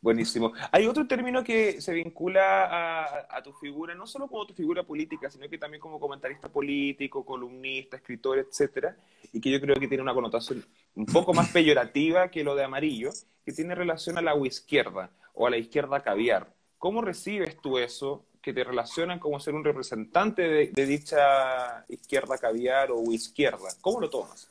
Buenísimo. 0.00 0.52
Hay 0.70 0.86
otro 0.86 1.08
término 1.08 1.42
que 1.42 1.80
se 1.80 1.92
vincula 1.92 3.26
a, 3.28 3.42
tu 3.42 3.52
figura, 3.54 3.96
no 3.96 4.06
solo 4.06 4.28
como 4.28 4.46
tu 4.46 4.54
figura 4.54 4.84
política, 4.84 5.28
sino 5.28 5.48
que 5.48 5.58
también 5.58 5.80
como 5.80 5.98
comentarista 5.98 6.48
político, 6.48 7.24
columnista, 7.24 7.96
escritor, 7.96 8.38
etcétera, 8.38 8.96
y 9.32 9.40
que 9.40 9.50
yo 9.50 9.60
creo 9.60 9.74
que 9.74 9.88
tiene 9.88 10.02
una 10.02 10.14
connotación 10.14 10.64
un 10.94 11.06
poco 11.06 11.34
más 11.34 11.50
peyorativa 11.50 12.30
que 12.30 12.44
lo 12.44 12.54
de 12.54 12.62
amarillo, 12.62 13.10
que 13.44 13.52
tiene 13.52 13.74
relación 13.74 14.18
a 14.18 14.22
la 14.22 14.36
izquierda 14.46 15.10
o 15.34 15.48
a 15.48 15.50
la 15.50 15.56
izquierda 15.56 16.00
caviar. 16.00 16.54
¿Cómo 16.78 17.02
recibes 17.02 17.60
tú 17.60 17.78
eso 17.78 18.24
que 18.40 18.52
te 18.52 18.62
relacionan 18.62 19.18
como 19.18 19.40
ser 19.40 19.54
un 19.54 19.64
representante 19.64 20.42
de, 20.42 20.66
de 20.68 20.86
dicha 20.86 21.84
izquierda 21.88 22.38
caviar 22.38 22.90
o 22.92 23.02
izquierda? 23.10 23.68
¿Cómo 23.80 24.00
lo 24.00 24.08
tomas? 24.08 24.48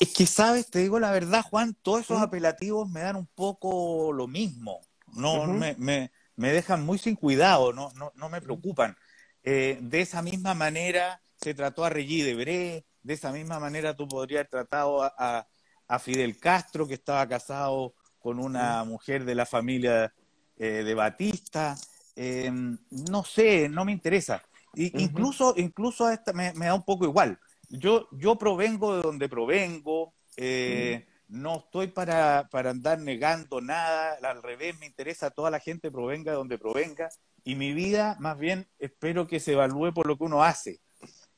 Es 0.00 0.12
que, 0.12 0.26
¿sabes? 0.26 0.70
Te 0.70 0.80
digo 0.80 0.98
la 0.98 1.10
verdad, 1.12 1.42
Juan, 1.42 1.74
todos 1.82 2.00
esos 2.00 2.20
apelativos 2.20 2.90
me 2.90 3.00
dan 3.00 3.16
un 3.16 3.26
poco 3.26 4.12
lo 4.12 4.26
mismo. 4.26 4.80
No, 5.14 5.46
me, 5.46 5.76
me, 5.76 6.52
dejan 6.52 6.84
muy 6.84 6.98
sin 6.98 7.16
cuidado, 7.16 7.72
no, 7.72 7.92
no, 7.94 8.12
no 8.14 8.28
me 8.28 8.40
preocupan. 8.40 8.96
Eh, 9.42 9.78
de 9.82 10.00
esa 10.00 10.22
misma 10.22 10.54
manera 10.54 11.22
se 11.36 11.54
trató 11.54 11.84
a 11.84 11.90
Regis 11.90 12.24
Debré, 12.24 12.86
de 13.02 13.14
esa 13.14 13.32
misma 13.32 13.58
manera 13.58 13.94
tú 13.94 14.08
podrías 14.08 14.40
haber 14.40 14.50
tratado 14.50 15.02
a, 15.02 15.46
a 15.88 15.98
Fidel 15.98 16.38
Castro, 16.38 16.88
que 16.88 16.94
estaba 16.94 17.28
casado 17.28 17.94
con 18.18 18.38
una 18.38 18.84
mujer 18.84 19.24
de 19.24 19.34
la 19.34 19.44
familia 19.44 20.14
eh, 20.56 20.84
de 20.84 20.94
Batista. 20.94 21.76
Em, 22.14 22.78
no 22.90 23.24
sé, 23.24 23.68
no 23.68 23.84
me 23.84 23.92
interesa. 23.92 24.42
Incluso, 24.74 25.54
incluso 25.56 26.08
esta 26.08 26.32
me, 26.32 26.52
da 26.52 26.74
un 26.74 26.84
poco 26.84 27.04
igual. 27.04 27.38
Yo, 27.72 28.06
yo 28.12 28.36
provengo 28.36 28.94
de 28.96 29.02
donde 29.02 29.30
provengo, 29.30 30.12
eh, 30.36 31.06
no 31.28 31.56
estoy 31.56 31.86
para, 31.86 32.46
para, 32.50 32.68
andar 32.68 32.98
negando 33.00 33.62
nada, 33.62 34.18
al 34.22 34.42
revés, 34.42 34.78
me 34.78 34.84
interesa 34.84 35.30
toda 35.30 35.50
la 35.50 35.58
gente 35.58 35.90
provenga 35.90 36.32
de 36.32 36.36
donde 36.36 36.58
provenga, 36.58 37.08
y 37.44 37.54
mi 37.54 37.72
vida 37.72 38.18
más 38.20 38.38
bien 38.38 38.68
espero 38.78 39.26
que 39.26 39.40
se 39.40 39.52
evalúe 39.52 39.94
por 39.94 40.06
lo 40.06 40.18
que 40.18 40.24
uno 40.24 40.44
hace. 40.44 40.80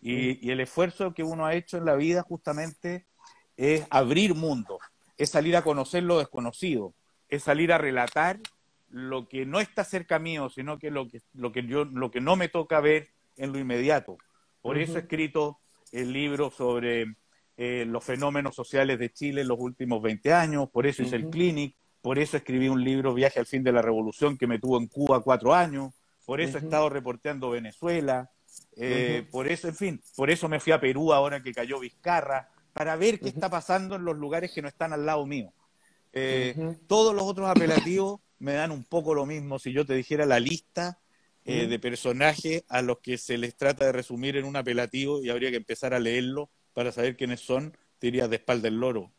Y, 0.01 0.45
y 0.45 0.51
el 0.51 0.59
esfuerzo 0.59 1.15
que 1.15 1.23
uno 1.23 1.47
ha 1.47 1.55
hecho 1.55 1.77
en 1.77 1.85
la 1.85 1.95
vida 1.95 2.23
justamente 2.23 3.07
es 3.57 3.87
abrir 3.89 4.35
mundo, 4.35 4.81
es 5.17 5.31
salir 5.31 5.57
a 5.57 5.63
conocer 5.63 6.03
lo 6.03 6.19
desconocido, 6.19 6.95
es 7.29 7.45
salir 7.45 7.73
a 7.73 7.79
relatar 7.79 8.41
lo 8.89 9.29
que 9.29 9.47
no 9.47 9.61
está 9.61 9.85
cerca 9.85 10.19
mío, 10.19 10.51
sino 10.51 10.81
que 10.81 10.91
lo 10.91 11.09
que, 11.09 11.21
lo 11.33 11.53
que, 11.53 11.65
yo, 11.65 11.85
lo 11.85 12.11
que 12.11 12.21
no 12.21 12.35
me 12.35 12.49
toca 12.49 12.81
ver 12.81 13.11
en 13.37 13.53
lo 13.53 13.61
inmediato. 13.61 14.19
Por 14.61 14.79
eso 14.79 14.97
he 14.97 15.03
escrito 15.03 15.61
el 15.95 16.13
libro 16.13 16.51
sobre 16.51 17.15
eh, 17.57 17.85
los 17.87 18.05
fenómenos 18.05 18.55
sociales 18.55 18.99
de 18.99 19.13
Chile 19.13 19.43
en 19.43 19.49
los 19.49 19.59
últimos 19.61 20.03
20 20.03 20.33
años, 20.33 20.69
por 20.71 20.87
eso 20.87 21.03
hice 21.03 21.17
el 21.17 21.31
Clinic, 21.31 21.77
por 22.03 22.19
eso 22.19 22.37
escribí 22.37 22.69
un 22.69 22.83
libro, 22.83 23.15
Viaje 23.15 23.39
al 23.39 23.47
fin 23.47 23.63
de 23.63 23.73
la 23.73 23.81
Revolución, 23.81 24.37
que 24.37 24.49
me 24.49 24.59
tuvo 24.59 24.79
en 24.79 24.89
Cuba 24.89 25.23
cuatro 25.23 25.55
años, 25.55 25.95
por 26.27 26.41
eso 26.41 26.59
he 26.59 26.63
estado 26.63 26.89
reporteando 26.89 27.51
Venezuela, 27.51 28.31
eh, 28.77 29.27
por 29.31 29.47
eso, 29.47 29.69
en 29.69 29.77
fin, 29.77 30.03
por 30.17 30.31
eso 30.31 30.49
me 30.49 30.59
fui 30.59 30.73
a 30.73 30.81
Perú 30.81 31.13
ahora 31.13 31.43
que 31.43 31.53
cayó 31.53 31.79
Vizcarra, 31.79 32.51
para 32.73 32.97
ver 32.97 33.21
qué 33.21 33.29
está 33.29 33.49
pasando 33.49 33.95
en 33.95 34.05
los 34.05 34.17
lugares 34.17 34.51
que 34.53 34.63
no 34.63 34.69
están 34.69 34.93
al 34.93 35.07
lado 35.07 35.25
mío. 35.27 35.53
Eh, 36.13 36.77
todos 36.89 37.15
los 37.15 37.23
otros 37.25 37.49
apelativos 37.49 38.21
me 38.41 38.55
dan 38.55 38.73
un 38.73 38.85
poco 38.85 39.15
lo 39.15 39.27
mismo. 39.27 39.61
Si 39.61 39.73
yo 39.73 39.87
te 39.87 39.95
dijera 39.95 40.27
la 40.27 40.41
lista 40.41 40.99
eh, 41.45 41.67
de 41.67 41.79
personajes 41.79 42.65
a 42.69 42.83
los 42.83 43.01
que 43.01 43.19
se 43.19 43.37
les 43.37 43.57
trata 43.57 43.85
de 43.85 43.93
resumir 43.93 44.37
en 44.37 44.45
un 44.45 44.57
apelativo 44.57 45.23
y 45.23 45.31
habría 45.31 45.51
que 45.51 45.57
empezar 45.57 45.93
a 45.95 45.99
leerlo 45.99 46.51
para 46.73 46.93
saber 46.93 47.17
quiénes 47.17 47.41
son, 47.41 47.77
te 47.99 48.09
dirías 48.09 48.31
de 48.31 48.37
espalda 48.37 48.69
el 48.69 48.81
loro. 48.81 49.13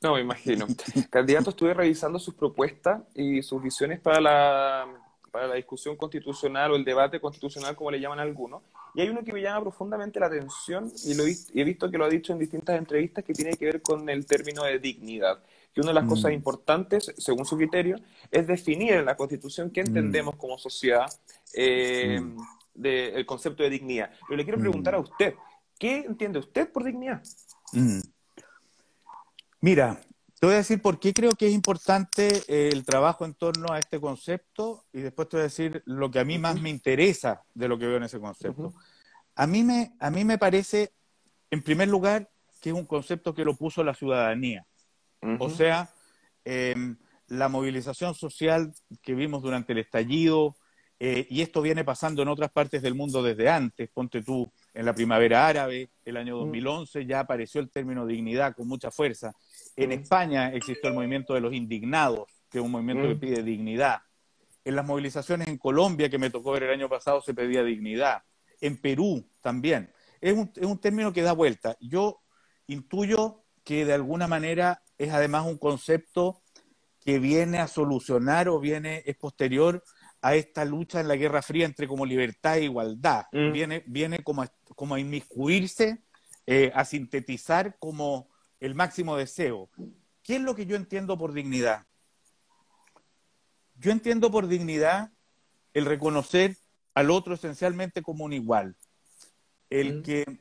No, 0.00 0.14
me 0.14 0.20
imagino. 0.20 0.66
Candidato, 1.10 1.50
estuve 1.50 1.72
revisando 1.72 2.18
sus 2.18 2.34
propuestas 2.34 3.02
y 3.14 3.42
sus 3.42 3.62
visiones 3.62 4.00
para 4.00 4.20
la, 4.20 4.86
para 5.30 5.48
la 5.48 5.54
discusión 5.54 5.96
constitucional 5.96 6.72
o 6.72 6.76
el 6.76 6.84
debate 6.84 7.20
constitucional, 7.20 7.74
como 7.74 7.90
le 7.90 7.98
llaman 7.98 8.20
algunos. 8.20 8.62
Y 8.94 9.00
hay 9.00 9.08
uno 9.08 9.24
que 9.24 9.32
me 9.32 9.42
llama 9.42 9.62
profundamente 9.62 10.20
la 10.20 10.26
atención 10.26 10.92
y, 11.04 11.14
lo 11.14 11.24
he 11.24 11.64
visto 11.64 11.90
que 11.90 11.98
lo 11.98 12.04
ha 12.04 12.08
dicho 12.08 12.32
en 12.32 12.38
distintas 12.38 12.78
entrevistas 12.78 13.24
que 13.24 13.32
tiene 13.32 13.56
que 13.56 13.64
ver 13.64 13.82
con 13.82 14.08
el 14.08 14.26
término 14.26 14.62
de 14.62 14.78
dignidad. 14.78 15.42
Que 15.72 15.80
una 15.80 15.90
de 15.90 15.94
las 15.94 16.08
cosas 16.08 16.30
mm. 16.30 16.34
importantes, 16.34 17.12
según 17.18 17.44
su 17.46 17.56
criterio, 17.56 17.96
es 18.30 18.46
definir 18.46 18.92
en 18.92 19.06
la 19.06 19.16
Constitución 19.16 19.70
qué 19.70 19.82
mm. 19.82 19.86
entendemos 19.86 20.36
como 20.36 20.56
sociedad 20.56 21.06
eh, 21.56 22.20
mm. 22.20 22.36
del 22.74 23.26
concepto 23.26 23.62
de 23.62 23.70
dignidad. 23.70 24.10
Pero 24.26 24.36
le 24.36 24.44
quiero 24.44 24.58
preguntar 24.58 24.94
a 24.94 25.00
usted, 25.00 25.34
¿qué 25.78 25.98
entiende 25.98 26.38
usted 26.38 26.70
por 26.70 26.84
dignidad? 26.84 27.22
Mira, 29.60 30.00
te 30.38 30.46
voy 30.46 30.54
a 30.54 30.58
decir 30.58 30.82
por 30.82 31.00
qué 31.00 31.14
creo 31.14 31.32
que 31.32 31.46
es 31.46 31.54
importante 31.54 32.42
eh, 32.48 32.68
el 32.72 32.84
trabajo 32.84 33.24
en 33.24 33.34
torno 33.34 33.72
a 33.72 33.78
este 33.78 33.98
concepto 34.00 34.84
y 34.92 35.00
después 35.00 35.28
te 35.28 35.36
voy 35.36 35.42
a 35.42 35.44
decir 35.44 35.82
lo 35.86 36.10
que 36.10 36.18
a 36.18 36.24
mí 36.24 36.38
más 36.38 36.60
me 36.60 36.68
interesa 36.68 37.42
de 37.54 37.68
lo 37.68 37.78
que 37.78 37.86
veo 37.86 37.96
en 37.96 38.02
ese 38.02 38.20
concepto. 38.20 38.74
a, 39.34 39.46
mí 39.46 39.62
me, 39.62 39.94
a 39.98 40.10
mí 40.10 40.24
me 40.24 40.36
parece, 40.36 40.92
en 41.50 41.62
primer 41.62 41.88
lugar, 41.88 42.30
que 42.60 42.70
es 42.70 42.74
un 42.74 42.86
concepto 42.86 43.34
que 43.34 43.44
lo 43.44 43.56
puso 43.56 43.82
la 43.84 43.94
ciudadanía. 43.94 44.66
O 45.38 45.48
sea, 45.48 45.90
em, 46.44 46.98
la 47.28 47.48
movilización 47.48 48.14
social 48.14 48.74
que 49.02 49.14
vimos 49.14 49.42
durante 49.42 49.72
el 49.72 49.78
estallido, 49.78 50.56
eh, 50.98 51.26
y 51.28 51.42
esto 51.42 51.60
viene 51.60 51.84
pasando 51.84 52.22
en 52.22 52.28
otras 52.28 52.50
partes 52.50 52.80
del 52.80 52.94
mundo 52.94 53.22
desde 53.22 53.48
antes, 53.48 53.90
ponte 53.90 54.22
tú, 54.22 54.50
en 54.72 54.86
la 54.86 54.94
primavera 54.94 55.46
árabe, 55.46 55.90
el 56.04 56.16
año 56.16 56.36
2011, 56.36 57.04
ya 57.06 57.20
apareció 57.20 57.60
el 57.60 57.70
término 57.70 58.06
dignidad 58.06 58.54
con 58.54 58.68
mucha 58.68 58.90
fuerza. 58.90 59.34
En 59.76 59.92
España 59.92 60.52
existió 60.52 60.88
el 60.88 60.94
movimiento 60.94 61.34
de 61.34 61.40
los 61.40 61.52
indignados, 61.52 62.28
que 62.48 62.58
es 62.58 62.64
un 62.64 62.70
movimiento 62.70 63.08
que 63.08 63.16
pide 63.16 63.42
dignidad. 63.42 64.02
En 64.64 64.76
las 64.76 64.86
movilizaciones 64.86 65.48
en 65.48 65.58
Colombia, 65.58 66.08
que 66.08 66.18
me 66.18 66.30
tocó 66.30 66.52
ver 66.52 66.62
el 66.64 66.70
año 66.70 66.88
pasado, 66.88 67.20
se 67.20 67.34
pedía 67.34 67.62
dignidad. 67.62 68.22
En 68.60 68.80
Perú 68.80 69.28
también. 69.40 69.92
Es 70.20 70.32
un, 70.32 70.50
es 70.54 70.66
un 70.66 70.78
término 70.78 71.12
que 71.12 71.22
da 71.22 71.32
vuelta. 71.32 71.76
Yo 71.80 72.22
intuyo 72.66 73.44
que 73.62 73.84
de 73.84 73.94
alguna 73.94 74.28
manera 74.28 74.82
es 74.96 75.12
además 75.12 75.44
un 75.44 75.58
concepto 75.58 76.40
que 77.00 77.18
viene 77.18 77.58
a 77.58 77.68
solucionar 77.68 78.48
o 78.48 78.58
viene, 78.58 79.02
es 79.04 79.16
posterior 79.16 79.82
a 80.24 80.36
esta 80.36 80.64
lucha 80.64 81.00
en 81.00 81.08
la 81.08 81.16
Guerra 81.16 81.42
Fría 81.42 81.66
entre 81.66 81.86
como 81.86 82.06
libertad 82.06 82.56
e 82.56 82.64
igualdad. 82.64 83.26
Mm. 83.30 83.52
Viene, 83.52 83.84
viene 83.86 84.24
como, 84.24 84.40
a, 84.40 84.50
como 84.74 84.94
a 84.94 85.00
inmiscuirse, 85.00 86.02
eh, 86.46 86.72
a 86.74 86.86
sintetizar 86.86 87.76
como 87.78 88.30
el 88.58 88.74
máximo 88.74 89.18
deseo. 89.18 89.68
¿Qué 90.22 90.36
es 90.36 90.40
lo 90.40 90.54
que 90.54 90.64
yo 90.64 90.76
entiendo 90.76 91.18
por 91.18 91.34
dignidad? 91.34 91.86
Yo 93.74 93.90
entiendo 93.90 94.30
por 94.30 94.48
dignidad 94.48 95.10
el 95.74 95.84
reconocer 95.84 96.56
al 96.94 97.10
otro 97.10 97.34
esencialmente 97.34 98.00
como 98.00 98.24
un 98.24 98.32
igual, 98.32 98.76
el, 99.68 99.98
mm. 99.98 100.02
que, 100.04 100.38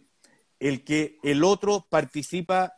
el 0.61 0.85
que 0.85 1.17
el 1.23 1.43
otro 1.43 1.85
participa 1.89 2.73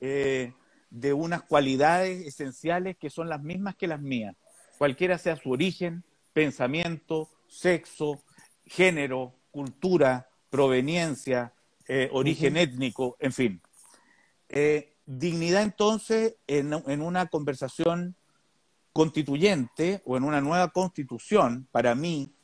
eh, 0.00 0.54
de 0.88 1.12
unas 1.12 1.42
cualidades 1.42 2.26
esenciales 2.26 2.96
que 2.96 3.10
son 3.10 3.28
las 3.28 3.42
mismas 3.42 3.76
que 3.76 3.86
las 3.86 4.00
mías, 4.00 4.34
cualquiera 4.78 5.18
sea 5.18 5.36
su 5.36 5.50
origen, 5.50 6.04
pensamiento, 6.32 7.28
sexo, 7.46 8.22
género, 8.64 9.34
cultura, 9.50 10.28
proveniencia, 10.50 11.52
eh, 11.86 12.08
origen 12.12 12.56
étnico, 12.56 13.16
en 13.18 13.32
fin. 13.32 13.62
Eh, 14.48 14.94
dignidad 15.06 15.62
entonces 15.62 16.36
en, 16.46 16.72
una 17.02 17.26
conversación 17.26 18.14
constituyente 18.92 20.02
o 20.04 20.16
en 20.16 20.24
una 20.24 20.40
nueva 20.40 20.68
constitución, 20.68 21.66
para 21.70 21.94
mí, 21.94 22.34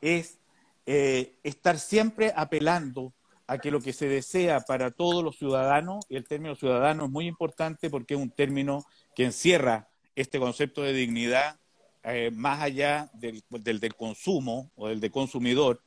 es 0.00 0.38
eh, 0.84 1.38
estar 1.42 1.78
siempre 1.78 2.32
apelando 2.36 3.14
a 3.46 3.58
que 3.58 3.70
lo 3.70 3.80
que 3.80 3.92
se 3.92 4.08
desea 4.08 4.60
para 4.60 4.90
todos 4.90 5.22
los 5.22 5.36
ciudadanos, 5.36 6.04
y 6.08 6.16
el 6.16 6.26
término 6.26 6.54
ciudadano 6.54 7.06
es 7.06 7.10
muy 7.10 7.26
importante 7.26 7.90
porque 7.90 8.14
es 8.14 8.20
un 8.20 8.30
término 8.30 8.84
que 9.14 9.24
encierra 9.24 9.88
este 10.14 10.38
concepto 10.38 10.82
de 10.82 10.92
dignidad 10.92 11.58
eh, 12.04 12.30
más 12.32 12.60
allá 12.60 13.10
del, 13.14 13.42
del, 13.50 13.94
consumo 13.94 14.70
o 14.74 14.88
del 14.88 15.00
de 15.00 15.10
consumidor, 15.10 15.82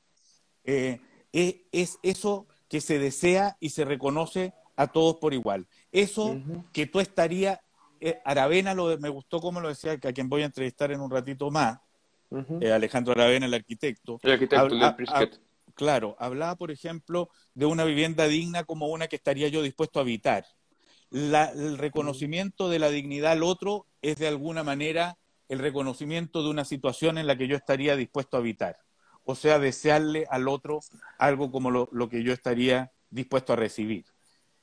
es 0.64 2.00
eso 2.02 2.48
que 2.68 2.82
se 2.82 3.00
desea 3.00 3.58
y 3.60 3.70
se 3.70 3.86
reconoce 3.86 4.54
a 4.76 4.88
todos 4.88 5.18
por 5.18 5.34
igual. 5.34 5.68
Eso 5.92 6.38
que 6.74 6.86
tú 6.86 7.00
estarías, 7.00 7.60
eh, 8.00 8.20
Aravena 8.26 8.74
lo, 8.74 8.98
me 9.00 9.10
gustó 9.10 9.40
como 9.40 9.62
lo 9.62 9.70
decía, 9.70 9.98
que 9.98 10.08
a 10.08 10.14
quien 10.14 10.30
voy 10.30 10.42
a 10.42 10.46
entrevistar 10.46 10.92
en 10.92 11.02
un 11.02 11.10
ratito 11.10 11.50
más, 11.52 11.80
eh, 12.60 12.72
Alejandro 12.72 13.14
Aravena, 13.14 13.46
el 13.46 13.54
arquitecto. 13.54 14.20
El 14.24 14.32
arquitecto, 14.34 14.76
Claro, 15.74 16.16
hablaba, 16.20 16.56
por 16.56 16.72
ejemplo, 16.72 17.30
de 17.54 17.66
una 17.66 17.84
vivienda 17.84 18.28
digna 18.28 18.64
como 18.64 18.88
una 18.88 19.08
que 19.08 19.18
estaría 19.18 19.50
yo 19.50 19.62
dispuesto 19.62 20.00
a 20.00 20.04
habitar. 20.04 20.46
el 21.12 21.78
reconocimiento 21.78 22.70
de 22.70 22.80
la 22.80 22.90
dignidad 22.90 23.34
al 23.34 23.44
otro 23.44 23.86
es 24.02 24.18
de 24.18 24.28
alguna 24.28 24.64
manera 24.64 25.18
el 25.50 25.60
reconocimiento 25.60 26.44
de 26.44 26.50
una 26.50 26.66
situación 26.66 27.18
en 27.18 27.28
la 27.28 27.38
que 27.38 27.48
yo 27.48 27.56
estaría 27.56 27.96
dispuesto 27.96 28.38
a 28.38 28.40
habitar. 28.40 28.78
O 29.24 29.36
sea, 29.36 29.60
desearle 29.60 30.26
al 30.30 30.48
otro 30.48 30.80
algo 31.18 31.52
como 31.52 31.72
lo 31.72 32.10
que 32.10 32.24
yo 32.24 32.32
estaría 32.34 32.92
dispuesto 33.10 33.54
a 33.54 33.56
recibir. 33.56 34.06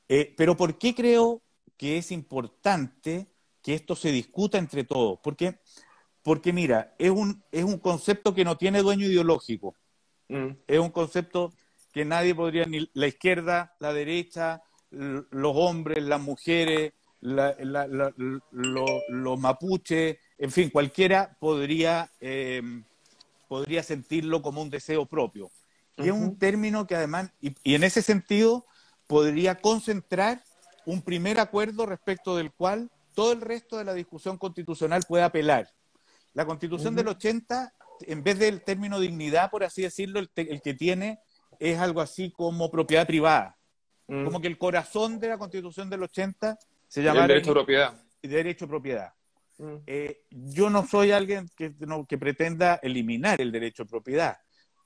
Eh, 0.08 0.34
pero 0.36 0.56
¿por 0.56 0.78
qué 0.78 0.94
creo 0.94 1.42
que 1.76 1.96
es 1.96 2.12
importante 2.12 3.32
que 3.62 3.74
esto 3.74 3.96
se 3.96 4.12
discuta 4.12 4.58
entre 4.58 4.84
todos? 4.84 5.18
Porque, 5.22 5.58
porque 6.22 6.52
mira, 6.52 6.94
es 6.98 7.10
un, 7.10 7.42
es 7.50 7.64
un 7.64 7.78
concepto 7.78 8.34
que 8.34 8.44
no 8.44 8.58
tiene 8.58 8.82
dueño 8.82 9.06
ideológico. 9.06 9.74
Mm. 10.28 10.50
Es 10.66 10.78
un 10.78 10.90
concepto 10.90 11.52
que 11.92 12.04
nadie 12.04 12.34
podría, 12.34 12.66
ni 12.66 12.90
la 12.92 13.06
izquierda, 13.06 13.74
la 13.80 13.94
derecha, 13.94 14.62
los 14.90 15.52
hombres, 15.56 16.02
las 16.04 16.20
mujeres, 16.20 16.92
los 17.20 17.54
mapuches, 19.40 20.18
en 20.42 20.50
fin, 20.50 20.70
cualquiera 20.70 21.36
podría, 21.38 22.10
em, 22.18 22.82
podría 23.46 23.84
sentirlo 23.84 24.42
como 24.42 24.60
un 24.60 24.70
deseo 24.70 25.06
propio. 25.06 25.52
Y 25.96 26.08
es 26.08 26.12
un 26.12 26.36
término 26.36 26.84
que 26.84 26.96
además, 26.96 27.30
y 27.40 27.74
en 27.76 27.84
ese 27.84 28.02
sentido, 28.02 28.66
podría 29.06 29.54
concentrar 29.54 30.42
un 30.84 31.00
primer 31.00 31.38
acuerdo 31.38 31.86
respecto 31.86 32.36
del 32.36 32.50
cual 32.50 32.90
todo 33.14 33.30
el 33.30 33.40
resto 33.40 33.76
de 33.78 33.84
la 33.84 33.94
discusión 33.94 34.36
constitucional 34.36 35.04
puede 35.06 35.22
apelar. 35.22 35.68
La 36.34 36.44
constitución 36.44 36.96
del 36.96 37.06
80, 37.06 37.72
en 38.00 38.24
vez 38.24 38.40
del 38.40 38.62
término 38.62 38.98
dignidad, 38.98 39.48
por 39.48 39.62
así 39.62 39.82
decirlo, 39.82 40.18
el, 40.18 40.28
que 40.28 40.74
tiene 40.74 41.20
es 41.60 41.78
algo 41.78 42.00
así 42.00 42.32
como 42.32 42.68
propiedad 42.68 43.06
privada. 43.06 43.56
Como 44.08 44.40
que 44.40 44.48
el 44.48 44.58
corazón 44.58 45.20
de 45.20 45.28
la 45.28 45.38
constitución 45.38 45.88
del 45.88 46.02
80 46.02 46.58
se 46.88 47.00
llamara... 47.00 47.26
El 47.26 47.28
derecho 47.28 47.50
a 47.52 47.54
propiedad. 47.54 48.02
Derecho 48.20 48.64
a 48.64 48.68
propiedad. 48.68 49.12
Mm. 49.58 49.76
Eh, 49.86 50.22
yo 50.30 50.70
no 50.70 50.86
soy 50.86 51.12
alguien 51.12 51.48
que, 51.56 51.74
que, 52.08 52.18
pretenda 52.18 52.76
eliminar 52.82 53.40
el 53.40 53.52
derecho 53.52 53.84
a 53.84 53.86
propiedad, 53.86 54.36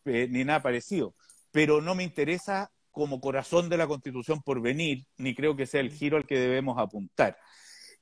eh, 0.04 0.28
ni 0.30 0.44
nada 0.44 0.62
parecido, 0.62 1.14
pero 1.50 1.80
no 1.80 1.94
me 1.94 2.04
interesa 2.04 2.70
como 2.90 3.20
corazón 3.20 3.68
de 3.68 3.76
la 3.76 3.86
Constitución 3.86 4.42
por 4.42 4.60
venir, 4.60 5.04
ni 5.18 5.34
creo 5.34 5.54
que 5.54 5.66
sea 5.66 5.80
el 5.80 5.92
giro 5.92 6.16
al 6.16 6.26
que 6.26 6.38
debemos 6.38 6.78
apuntar. 6.78 7.38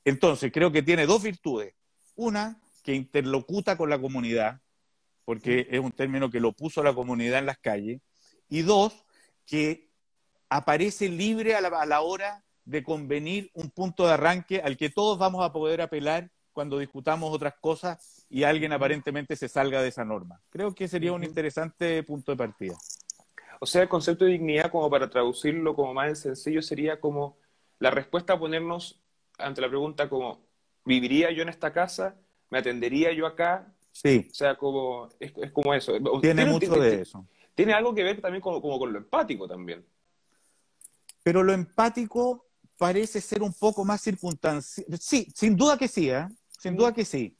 Entonces, 0.04 0.52
creo 0.52 0.70
que 0.70 0.82
tiene 0.82 1.06
dos 1.06 1.22
virtudes. 1.22 1.74
Una, 2.14 2.60
que 2.84 2.94
interlocuta 2.94 3.76
con 3.76 3.90
la 3.90 4.00
comunidad, 4.00 4.60
porque 5.24 5.66
es 5.70 5.80
un 5.80 5.90
término 5.90 6.30
que 6.30 6.38
lo 6.38 6.52
puso 6.52 6.82
la 6.82 6.94
comunidad 6.94 7.38
en 7.38 7.46
las 7.46 7.58
calles. 7.58 8.02
Y 8.48 8.62
dos, 8.62 9.04
que 9.46 9.90
aparece 10.48 11.08
libre 11.08 11.54
a 11.56 11.60
la, 11.60 12.00
hora 12.02 12.44
de 12.64 12.82
convenir 12.82 13.50
un 13.54 13.70
punto 13.70 14.06
de 14.06 14.12
arranque 14.12 14.60
al 14.60 14.76
que 14.76 14.90
todos 14.90 15.18
vamos 15.18 15.44
a 15.44 15.52
poder 15.52 15.80
apelar 15.80 16.30
cuando 16.54 16.78
discutamos 16.78 17.34
otras 17.34 17.54
cosas 17.60 18.24
y 18.30 18.44
alguien 18.44 18.72
aparentemente 18.72 19.36
se 19.36 19.48
salga 19.48 19.82
de 19.82 19.88
esa 19.88 20.04
norma. 20.04 20.40
Creo 20.48 20.74
que 20.74 20.88
sería 20.88 21.12
un 21.12 21.24
interesante 21.24 22.02
punto 22.04 22.32
de 22.32 22.38
partida. 22.38 22.76
O 23.60 23.66
sea, 23.66 23.82
el 23.82 23.88
concepto 23.88 24.24
de 24.24 24.32
dignidad, 24.32 24.70
como 24.70 24.88
para 24.88 25.10
traducirlo 25.10 25.74
como 25.74 25.92
más 25.92 26.08
en 26.08 26.16
sencillo, 26.16 26.62
sería 26.62 27.00
como 27.00 27.36
la 27.80 27.90
respuesta 27.90 28.34
a 28.34 28.38
ponernos 28.38 29.02
ante 29.36 29.60
la 29.60 29.68
pregunta 29.68 30.08
como, 30.08 30.46
¿viviría 30.84 31.30
yo 31.32 31.42
en 31.42 31.48
esta 31.48 31.72
casa? 31.72 32.16
¿Me 32.50 32.58
atendería 32.58 33.12
yo 33.12 33.26
acá? 33.26 33.74
Sí. 33.90 34.28
O 34.30 34.34
sea, 34.34 34.56
como, 34.56 35.08
es, 35.18 35.32
como 35.52 35.74
eso. 35.74 35.92
Tiene, 36.20 36.46
mucho 36.46 36.74
de 36.74 37.02
eso. 37.02 37.26
Tiene 37.54 37.72
algo 37.72 37.94
que 37.94 38.04
ver 38.04 38.20
también 38.20 38.40
como, 38.40 38.60
con 38.60 38.92
lo 38.92 38.98
empático 38.98 39.48
también. 39.48 39.84
Pero 41.22 41.42
lo 41.42 41.52
empático 41.52 42.46
parece 42.78 43.20
ser 43.20 43.42
un 43.42 43.52
poco 43.52 43.84
más 43.84 44.00
circunstancial. 44.00 44.86
Sí, 45.00 45.26
sin 45.34 45.56
duda 45.56 45.76
que 45.76 45.88
sí, 45.88 46.10
¿eh? 46.10 46.28
Sin 46.64 46.76
duda 46.76 46.94
que 46.94 47.04
sí. 47.04 47.36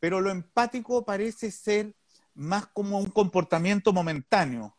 Pero 0.00 0.22
lo 0.22 0.30
empático 0.30 1.04
parece 1.04 1.50
ser 1.50 1.94
más 2.32 2.66
como 2.68 2.98
un 2.98 3.10
comportamiento 3.10 3.92
momentáneo. 3.92 4.74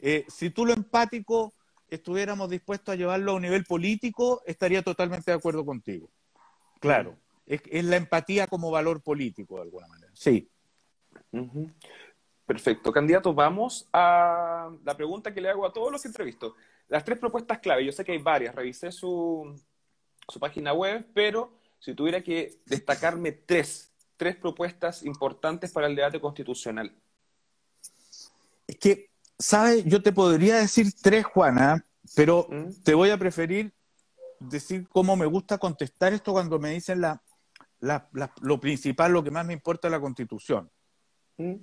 Eh, 0.00 0.24
si 0.26 0.48
tú 0.48 0.64
lo 0.64 0.72
empático 0.72 1.52
estuviéramos 1.90 2.48
dispuestos 2.48 2.94
a 2.94 2.96
llevarlo 2.96 3.32
a 3.32 3.34
un 3.34 3.42
nivel 3.42 3.64
político, 3.64 4.40
estaría 4.46 4.80
totalmente 4.80 5.30
de 5.30 5.36
acuerdo 5.36 5.66
contigo. 5.66 6.08
Claro, 6.80 7.18
es, 7.44 7.60
la 7.84 7.96
empatía 7.96 8.46
como 8.46 8.70
valor 8.70 9.02
político 9.02 9.56
de 9.56 9.62
alguna 9.62 9.86
manera. 9.86 10.10
Sí. 10.14 10.48
Perfecto. 12.46 12.90
Candidato, 12.90 13.34
vamos 13.34 13.86
a 13.92 14.70
la 14.82 14.96
pregunta 14.96 15.34
que 15.34 15.42
le 15.42 15.50
hago 15.50 15.66
a 15.66 15.72
todos 15.74 15.92
los 15.92 16.06
entrevistos. 16.06 16.54
Las 16.88 17.04
tres 17.04 17.18
propuestas 17.18 17.58
clave, 17.58 17.84
yo 17.84 17.92
sé 17.92 18.02
que 18.02 18.12
hay 18.12 18.22
varias, 18.22 18.54
revisé 18.54 18.90
su, 18.90 19.60
su 20.26 20.40
página 20.40 20.72
web, 20.72 21.06
pero 21.12 21.63
si 21.78 21.94
tuviera 21.94 22.22
que 22.22 22.60
destacarme 22.66 23.32
tres, 23.32 23.92
tres 24.16 24.36
propuestas 24.36 25.02
importantes 25.02 25.72
para 25.72 25.86
el 25.86 25.96
debate 25.96 26.20
constitucional. 26.20 26.94
Es 28.66 28.76
que 28.78 29.14
¿Sabes? 29.38 29.84
Yo 29.84 30.02
te 30.02 30.12
podría 30.12 30.56
decir 30.56 30.92
tres, 31.02 31.24
Juana, 31.24 31.84
pero 32.14 32.46
¿Mm? 32.48 32.82
te 32.84 32.94
voy 32.94 33.10
a 33.10 33.18
preferir 33.18 33.72
decir 34.38 34.88
cómo 34.88 35.16
me 35.16 35.26
gusta 35.26 35.58
contestar 35.58 36.12
esto 36.12 36.32
cuando 36.32 36.58
me 36.58 36.70
dicen 36.70 37.00
la, 37.00 37.22
lo 38.40 38.60
principal, 38.60 39.12
lo 39.12 39.24
que 39.24 39.30
más 39.30 39.44
me 39.44 39.52
importa 39.52 39.88
es 39.88 39.92
la 39.92 40.00
Constitución. 40.00 40.70
¿Mm? 41.36 41.54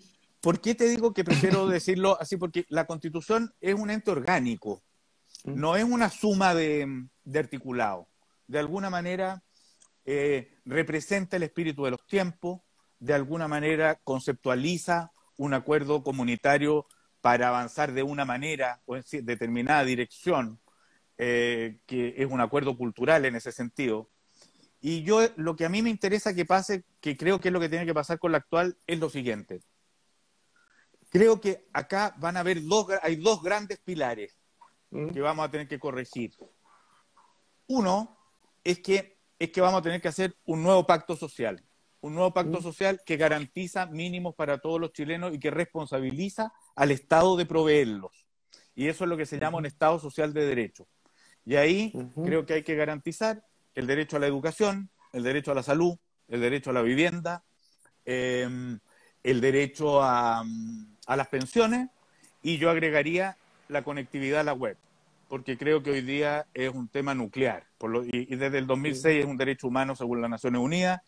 ¿Por 0.42 0.60
qué 0.60 0.76
te 0.76 0.90
digo 0.90 1.14
que 1.14 1.24
prefiero 1.24 1.68
decirlo 1.68 2.20
así? 2.20 2.38
Porque 2.38 2.66
la 2.70 2.86
Constitución 2.86 3.54
es 3.62 3.76
un 3.76 3.90
ente 3.90 4.12
orgánico, 4.12 4.84
¿Mm? 5.46 5.60
no 5.60 5.78
es 5.78 5.84
una 5.84 6.10
suma 6.10 6.54
de, 6.54 7.08
articulado. 7.34 8.08
De 8.48 8.60
alguna 8.60 8.90
manera 8.90 9.42
eh, 10.06 10.58
representa 10.66 11.38
el 11.38 11.44
espíritu 11.44 11.86
de 11.86 11.92
los 11.92 12.06
tiempos, 12.06 12.62
de 13.00 13.14
alguna 13.14 13.48
manera 13.48 14.00
conceptualiza 14.04 15.12
un 15.38 15.54
acuerdo 15.54 16.04
comunitario 16.04 16.88
para 17.22 17.50
avanzar 17.50 17.94
de 17.94 18.04
una 18.04 18.26
manera 18.26 18.82
o 18.86 18.96
en 18.96 19.04
determinada 19.24 19.84
dirección, 19.84 20.60
eh, 21.18 21.80
que 21.86 22.16
es 22.18 22.28
un 22.28 22.42
acuerdo 22.42 22.78
cultural 22.78 23.26
en 23.26 23.36
ese 23.36 23.52
sentido. 23.52 24.10
Y 24.82 25.04
yo 25.04 25.22
lo 25.36 25.56
que 25.56 25.66
a 25.66 25.70
mí 25.70 25.84
me 25.84 25.92
interesa 25.92 26.34
que 26.34 26.46
pase, 26.46 26.84
que 27.00 27.16
creo 27.16 27.40
que 27.40 27.50
es 27.50 27.54
lo 27.54 27.60
que 27.60 27.70
tiene 27.70 27.86
que 27.86 27.94
pasar 27.94 28.18
con 28.18 28.32
la 28.32 28.40
actual, 28.40 28.78
es 28.88 29.00
lo 29.00 29.10
siguiente. 29.10 29.62
Creo 31.12 31.40
que 31.40 31.68
acá 31.74 32.16
van 32.18 32.38
a 32.38 32.40
haber 32.40 32.64
dos, 32.64 32.88
hay 33.04 33.18
dos 33.18 33.44
grandes 33.44 33.80
pilares 33.80 34.36
mm. 34.90 35.10
que 35.10 35.22
vamos 35.22 35.46
a 35.46 35.52
tener 35.52 35.68
que 35.68 35.80
corregir. 35.80 36.34
Uno 37.68 38.18
es 38.64 38.80
que, 38.80 39.21
es 39.44 39.52
que 39.52 39.62
vamos 39.62 39.80
a 39.80 39.82
tener 39.82 40.00
que 40.00 40.08
hacer 40.08 40.36
un 40.46 40.62
nuevo 40.62 40.86
pacto 40.86 41.16
social, 41.16 41.64
un 42.00 42.14
nuevo 42.14 42.32
pacto 42.32 42.60
mm. 42.60 42.64
social 42.64 43.02
que 43.04 43.18
garantiza 43.18 43.88
mínimos 43.88 44.36
para 44.36 44.60
todos 44.60 44.80
los 44.80 44.94
chilenos 44.94 45.34
y 45.34 45.40
que 45.40 45.50
responsabiliza 45.50 46.54
al 46.76 46.92
Estado 46.92 47.36
de 47.36 47.48
proveerlos. 47.48 48.28
Y 48.76 48.88
eso 48.88 49.04
es 49.04 49.10
lo 49.10 49.18
que 49.18 49.26
se 49.26 49.40
llama 49.40 49.58
un 49.58 49.66
Estado 49.66 50.00
social 50.00 50.32
de 50.32 50.46
derecho. 50.46 50.88
Y 51.44 51.56
ahí 51.56 51.92
creo 52.24 52.46
que 52.46 52.54
hay 52.54 52.64
que 52.64 52.76
garantizar 52.76 53.44
el 53.74 53.88
derecho 53.88 54.18
a 54.18 54.20
la 54.20 54.28
educación, 54.28 54.92
el 55.12 55.24
derecho 55.24 55.52
a 55.52 55.56
la 55.56 55.64
salud, 55.64 55.98
el 56.28 56.40
derecho 56.40 56.70
a 56.70 56.74
la 56.74 56.84
vivienda, 56.84 57.44
em, 58.06 58.80
el 59.24 59.42
derecho 59.42 60.04
a, 60.04 60.44
las 61.08 61.28
pensiones 61.30 61.90
y 62.44 62.60
yo 62.60 62.70
agregaría 62.70 63.38
la 63.70 63.84
conectividad 63.84 64.42
a 64.42 64.44
la 64.44 64.54
web, 64.54 64.78
porque 65.32 65.58
creo 65.58 65.82
que 65.82 65.92
hoy 65.92 66.02
día 66.02 66.46
es 66.54 66.74
un 66.74 66.90
tema 66.90 67.16
nuclear 67.16 67.66
y, 68.12 68.36
desde 68.36 68.58
el 68.58 68.68
2006 68.68 69.22
es 69.22 69.26
un 69.26 69.38
derecho 69.38 69.70
humano 69.70 69.96
según 69.96 70.20
las 70.20 70.30
Naciones 70.30 70.60
Unidas 70.60 71.00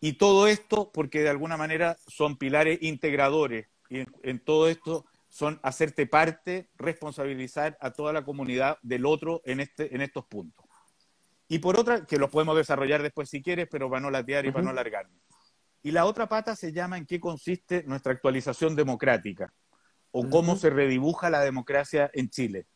y 0.00 0.14
todo 0.14 0.48
esto 0.48 0.90
porque 0.92 1.20
de 1.20 1.28
alguna 1.28 1.56
manera 1.56 1.96
son 2.08 2.36
pilares 2.36 2.82
integradores 2.82 3.68
y 3.88 4.02
en, 4.24 4.40
todo 4.40 4.66
esto 4.66 5.06
son 5.28 5.60
hacerte 5.62 6.08
parte, 6.08 6.68
responsabilizar 6.74 7.78
a 7.80 7.92
toda 7.92 8.12
la 8.12 8.24
comunidad 8.24 8.78
del 8.82 9.06
otro 9.06 9.40
en, 9.44 9.60
este, 9.60 9.94
en 9.94 10.00
estos 10.00 10.24
puntos. 10.24 10.66
Y 11.46 11.60
por 11.60 11.78
otra, 11.78 12.04
que 12.06 12.18
los 12.18 12.30
podemos 12.30 12.56
desarrollar 12.56 13.04
después 13.04 13.30
si 13.30 13.40
quieres, 13.40 13.68
pero 13.70 13.88
para 13.88 14.00
no 14.00 14.10
latear 14.10 14.46
y 14.46 14.50
para 14.50 14.64
no 14.64 14.70
alargarme. 14.70 15.20
Y 15.80 15.92
la 15.92 16.06
otra 16.06 16.28
pata 16.28 16.56
se 16.56 16.72
llama 16.72 16.98
en 16.98 17.06
qué 17.06 17.20
consiste 17.20 17.84
nuestra 17.86 18.10
actualización 18.10 18.74
democrática 18.74 19.54
o 20.10 20.28
cómo 20.28 20.56
se 20.56 20.70
redibuja 20.70 21.30
la 21.30 21.42
democracia 21.42 22.10
en 22.14 22.30
Chile. 22.30 22.66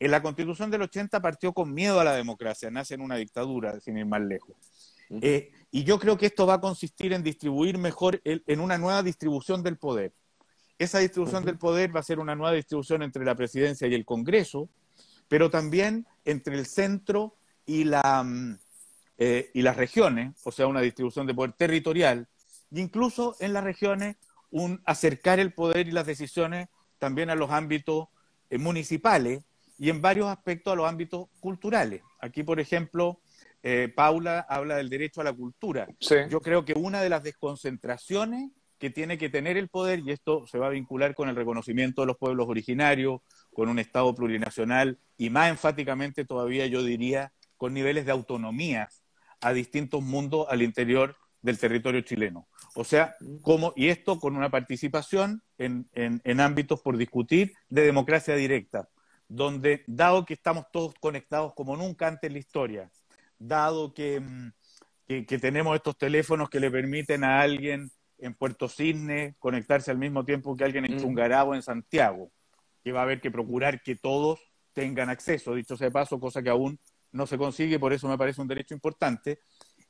En 0.00 0.10
la 0.10 0.22
constitución 0.22 0.70
del 0.70 0.82
80 0.82 1.20
partió 1.20 1.52
con 1.52 1.74
miedo 1.74 1.98
a 1.98 2.04
la 2.04 2.14
democracia, 2.14 2.70
nace 2.70 2.94
en 2.94 3.00
una 3.00 3.16
dictadura, 3.16 3.80
sin 3.80 3.98
ir 3.98 4.06
más 4.06 4.20
lejos. 4.20 4.54
Eh, 5.10 5.50
y 5.70 5.84
yo 5.84 5.98
creo 5.98 6.16
que 6.16 6.26
esto 6.26 6.46
va 6.46 6.54
a 6.54 6.60
consistir 6.60 7.12
en 7.12 7.22
distribuir 7.22 7.78
mejor, 7.78 8.20
en 8.24 8.60
una 8.60 8.78
nueva 8.78 9.02
distribución 9.02 9.62
del 9.62 9.76
poder. 9.76 10.12
Esa 10.78 11.00
distribución 11.00 11.44
del 11.44 11.58
poder 11.58 11.94
va 11.94 12.00
a 12.00 12.04
ser 12.04 12.20
una 12.20 12.36
nueva 12.36 12.52
distribución 12.52 13.02
entre 13.02 13.24
la 13.24 13.34
presidencia 13.34 13.88
y 13.88 13.94
el 13.94 14.04
Congreso, 14.04 14.68
pero 15.26 15.50
también 15.50 16.06
entre 16.24 16.56
el 16.56 16.66
centro 16.66 17.34
y, 17.66 17.84
la, 17.84 18.22
mm, 18.24 18.58
eh, 19.18 19.50
y 19.52 19.62
las 19.62 19.76
regiones, 19.76 20.36
o 20.44 20.52
sea, 20.52 20.68
una 20.68 20.80
distribución 20.80 21.26
de 21.26 21.34
poder 21.34 21.52
territorial, 21.54 22.28
e 22.72 22.80
incluso 22.80 23.34
en 23.40 23.52
las 23.52 23.64
regiones 23.64 24.16
un 24.50 24.80
acercar 24.84 25.40
el 25.40 25.52
poder 25.52 25.88
y 25.88 25.92
las 25.92 26.06
decisiones 26.06 26.68
también 26.98 27.28
a 27.28 27.34
los 27.34 27.50
ámbitos 27.50 28.08
eh, 28.50 28.58
municipales 28.58 29.42
y 29.78 29.90
en 29.90 30.02
varios 30.02 30.28
aspectos 30.28 30.72
a 30.72 30.76
los 30.76 30.88
ámbitos 30.88 31.28
culturales. 31.40 32.02
Aquí, 32.20 32.42
por 32.42 32.60
ejemplo, 32.60 33.20
eh, 33.62 33.92
Paula 33.94 34.40
habla 34.48 34.76
del 34.76 34.88
derecho 34.88 35.20
a 35.20 35.24
la 35.24 35.32
cultura. 35.32 35.88
Yo 36.28 36.40
creo 36.40 36.64
que 36.64 36.74
una 36.74 37.00
de 37.00 37.08
las 37.08 37.22
desconcentraciones 37.22 38.50
que 38.78 38.90
tiene 38.90 39.18
que 39.18 39.28
tener 39.28 39.56
el 39.56 39.68
poder, 39.68 40.00
y 40.00 40.12
esto 40.12 40.46
se 40.46 40.58
va 40.58 40.68
a 40.68 40.70
vincular 40.70 41.14
con 41.14 41.28
el 41.28 41.36
reconocimiento 41.36 42.02
de 42.02 42.06
los 42.06 42.16
pueblos 42.16 42.48
originarios, 42.48 43.20
con 43.52 43.68
un 43.68 43.78
Estado 43.78 44.14
plurinacional 44.14 44.98
y 45.16 45.30
más 45.30 45.50
enfáticamente 45.50 46.24
todavía 46.24 46.66
yo 46.66 46.82
diría 46.82 47.32
con 47.56 47.74
niveles 47.74 48.06
de 48.06 48.12
autonomía 48.12 48.88
a 49.40 49.52
distintos 49.52 50.02
mundos 50.02 50.46
al 50.48 50.62
interior 50.62 51.16
del 51.42 51.58
territorio 51.58 52.00
chileno. 52.02 52.48
O 52.74 52.84
sea, 52.84 53.16
cómo, 53.42 53.72
y 53.76 53.88
esto 53.88 54.18
con 54.18 54.36
una 54.36 54.50
participación 54.50 55.42
en, 55.58 55.88
en, 55.92 56.40
ámbitos 56.40 56.80
por 56.80 56.96
discutir 56.96 57.52
de 57.68 57.82
democracia 57.82 58.36
directa, 58.36 58.88
donde 59.28 59.84
dado 59.86 60.24
que 60.24 60.34
estamos 60.34 60.64
todos 60.72 60.94
conectados 61.00 61.52
como 61.54 61.76
nunca 61.76 62.08
antes 62.08 62.28
en 62.28 62.32
la 62.32 62.38
historia, 62.38 62.90
dado 63.38 63.92
que, 63.94 64.20
mm, 64.20 64.52
que 65.06 65.38
tenemos 65.38 65.76
estos 65.76 65.96
teléfonos 65.96 66.50
que 66.50 66.60
le 66.60 66.70
permiten 66.70 67.24
a 67.24 67.40
alguien 67.40 67.90
en 68.18 68.34
Puerto 68.34 68.68
Cisne 68.68 69.36
conectarse 69.38 69.90
al 69.90 69.98
mismo 69.98 70.24
tiempo 70.24 70.56
que 70.56 70.64
alguien 70.64 70.84
en 70.84 70.96
mm. 70.96 71.00
Chungarabo 71.00 71.54
en 71.54 71.62
Santiago, 71.62 72.30
que 72.82 72.92
va 72.92 73.00
a 73.00 73.02
haber 73.04 73.20
que 73.20 73.30
procurar 73.30 73.80
que 73.82 73.96
todos 73.96 74.40
tengan 74.72 75.08
acceso, 75.08 75.54
dicho 75.54 75.76
sea 75.76 75.88
de 75.88 75.92
paso, 75.92 76.20
cosa 76.20 76.42
que 76.42 76.50
aún 76.50 76.78
no 77.12 77.26
se 77.26 77.38
consigue, 77.38 77.78
por 77.78 77.92
eso 77.92 78.08
me 78.08 78.18
parece 78.18 78.40
un 78.40 78.48
derecho 78.48 78.74
importante. 78.74 79.40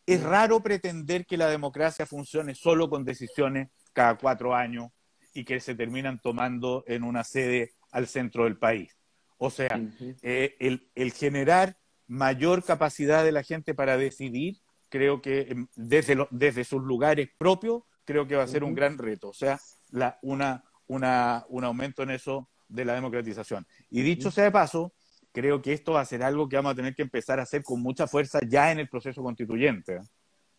Es 0.07 0.23
raro 0.23 0.63
pretender 0.63 1.27
que 1.27 1.37
la 1.37 1.51
democracia 1.51 2.07
funcione 2.07 2.55
solo 2.55 2.89
con 2.89 3.05
decisiones 3.05 3.69
cada 3.93 4.17
cuatro 4.17 4.55
años 4.55 4.89
y 5.35 5.45
que 5.45 5.61
se 5.61 5.75
terminan 5.75 6.19
tomando 6.21 6.85
en 6.87 7.03
una 7.03 7.25
sede 7.25 7.73
al 7.91 8.07
centro 8.07 8.45
del 8.45 8.59
país. 8.59 8.98
O 9.39 9.51
sea, 9.51 9.81
eh, 10.23 10.57
el, 10.59 10.91
el, 10.95 11.13
generar 11.13 11.77
mayor 12.09 12.65
capacidad 12.65 13.25
de 13.25 13.33
la 13.33 13.45
gente 13.45 13.73
para 13.75 13.97
decidir, 13.97 14.59
creo 14.89 15.23
que 15.23 15.47
em, 15.51 15.69
desde, 15.77 16.27
desde 16.31 16.65
sus 16.65 16.83
lugares 16.83 17.31
propios, 17.39 17.83
creo 18.05 18.27
que 18.27 18.37
va 18.37 18.43
a 18.43 18.49
ser 18.49 18.65
un 18.65 18.75
gran 18.75 18.99
reto. 18.99 19.29
O 19.29 19.35
sea, 19.35 19.61
la, 19.91 20.19
una, 20.23 20.65
una, 20.87 21.45
un 21.49 21.65
aumento 21.65 22.03
en 22.03 22.11
eso 22.11 22.49
de 22.69 22.85
la 22.85 22.95
democratización. 22.95 23.67
Y 23.91 24.03
dicho 24.03 24.31
sea 24.31 24.45
de 24.45 24.51
paso, 24.51 24.93
creo 25.33 25.63
que 25.63 25.73
esto 25.73 25.93
va 25.93 26.01
a 26.01 26.05
ser 26.05 26.23
algo 26.23 26.49
que 26.49 26.57
vamos 26.57 26.73
a 26.73 26.75
tener 26.75 26.95
que 26.95 27.03
empezar 27.03 27.39
a 27.39 27.45
hacer 27.45 27.63
con 27.63 27.81
mucha 27.81 28.07
fuerza 28.07 28.41
ya 28.47 28.73
en 28.73 28.81
el 28.81 28.89
proceso 28.89 29.23
constituyente. 29.23 30.01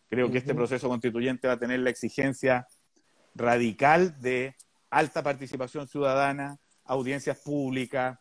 Creo 0.09 0.31
que 0.31 0.39
este 0.39 0.55
proceso 0.55 0.87
constituyente 0.87 1.47
va 1.47 1.53
a 1.53 1.59
tener 1.59 1.81
la 1.81 1.89
exigencia 1.89 2.65
radical 3.35 4.19
de 4.19 4.55
alta 4.89 5.21
participación 5.21 5.87
ciudadana, 5.87 6.57
audiencias 6.83 7.39
públicas, 7.39 8.17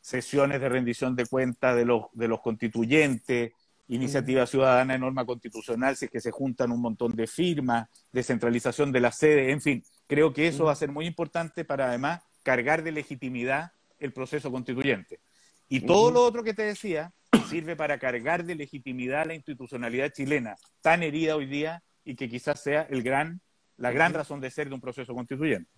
sesiones 0.00 0.60
de 0.60 0.68
rendición 0.68 1.16
de 1.16 1.26
cuentas 1.26 1.76
de 1.76 1.84
los, 1.84 2.06
de 2.12 2.28
los 2.28 2.40
constituyentes, 2.40 3.52
iniciativa 3.88 4.46
ciudadana 4.46 4.94
de 4.94 4.98
norma 4.98 5.24
constitucional, 5.24 5.96
si 5.96 6.06
es 6.06 6.10
que 6.10 6.20
se 6.20 6.30
juntan 6.30 6.72
un 6.72 6.80
montón 6.80 7.16
de 7.16 7.26
firmas, 7.26 7.88
descentralización 8.12 8.92
de 8.92 9.00
la 9.00 9.12
sede, 9.12 9.50
en 9.50 9.60
fin, 9.60 9.82
creo 10.06 10.32
que 10.32 10.46
eso 10.46 10.64
va 10.64 10.72
a 10.72 10.76
ser 10.76 10.92
muy 10.92 11.06
importante 11.06 11.64
para 11.64 11.88
además 11.88 12.22
cargar 12.42 12.82
de 12.82 12.92
legitimidad 12.92 13.72
el 13.98 14.12
proceso 14.12 14.50
constituyente. 14.50 15.20
Y 15.68 15.80
todo 15.80 16.10
lo 16.10 16.22
otro 16.22 16.42
que 16.42 16.54
te 16.54 16.62
decía 16.62 17.12
sirve 17.48 17.76
para 17.76 17.98
cargar 17.98 18.44
de 18.44 18.54
legitimidad 18.54 19.26
la 19.26 19.34
institucionalidad 19.34 20.12
chilena, 20.12 20.56
tan 20.80 21.02
herida 21.02 21.36
hoy 21.36 21.46
día 21.46 21.82
y 22.04 22.14
que 22.14 22.28
quizás 22.28 22.62
sea 22.62 22.82
el 22.82 23.02
gran, 23.02 23.40
la 23.76 23.90
gran 23.90 24.12
razón 24.12 24.40
de 24.40 24.50
ser 24.50 24.68
de 24.68 24.74
un 24.74 24.80
proceso 24.80 25.14
constituyente. 25.14 25.70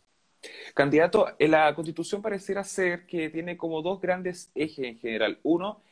Candidato, 0.75 1.27
la 1.39 1.75
constitución 1.75 2.23
pareciera 2.23 2.65
ser 2.65 3.07
que 3.07 3.31
tiene 3.31 3.57
como 3.57 3.83
dos 3.83 4.01
grandes 4.01 4.51
ejes 4.55 4.87
en 4.87 4.99
general. 4.99 5.39
Uno, 5.43 5.83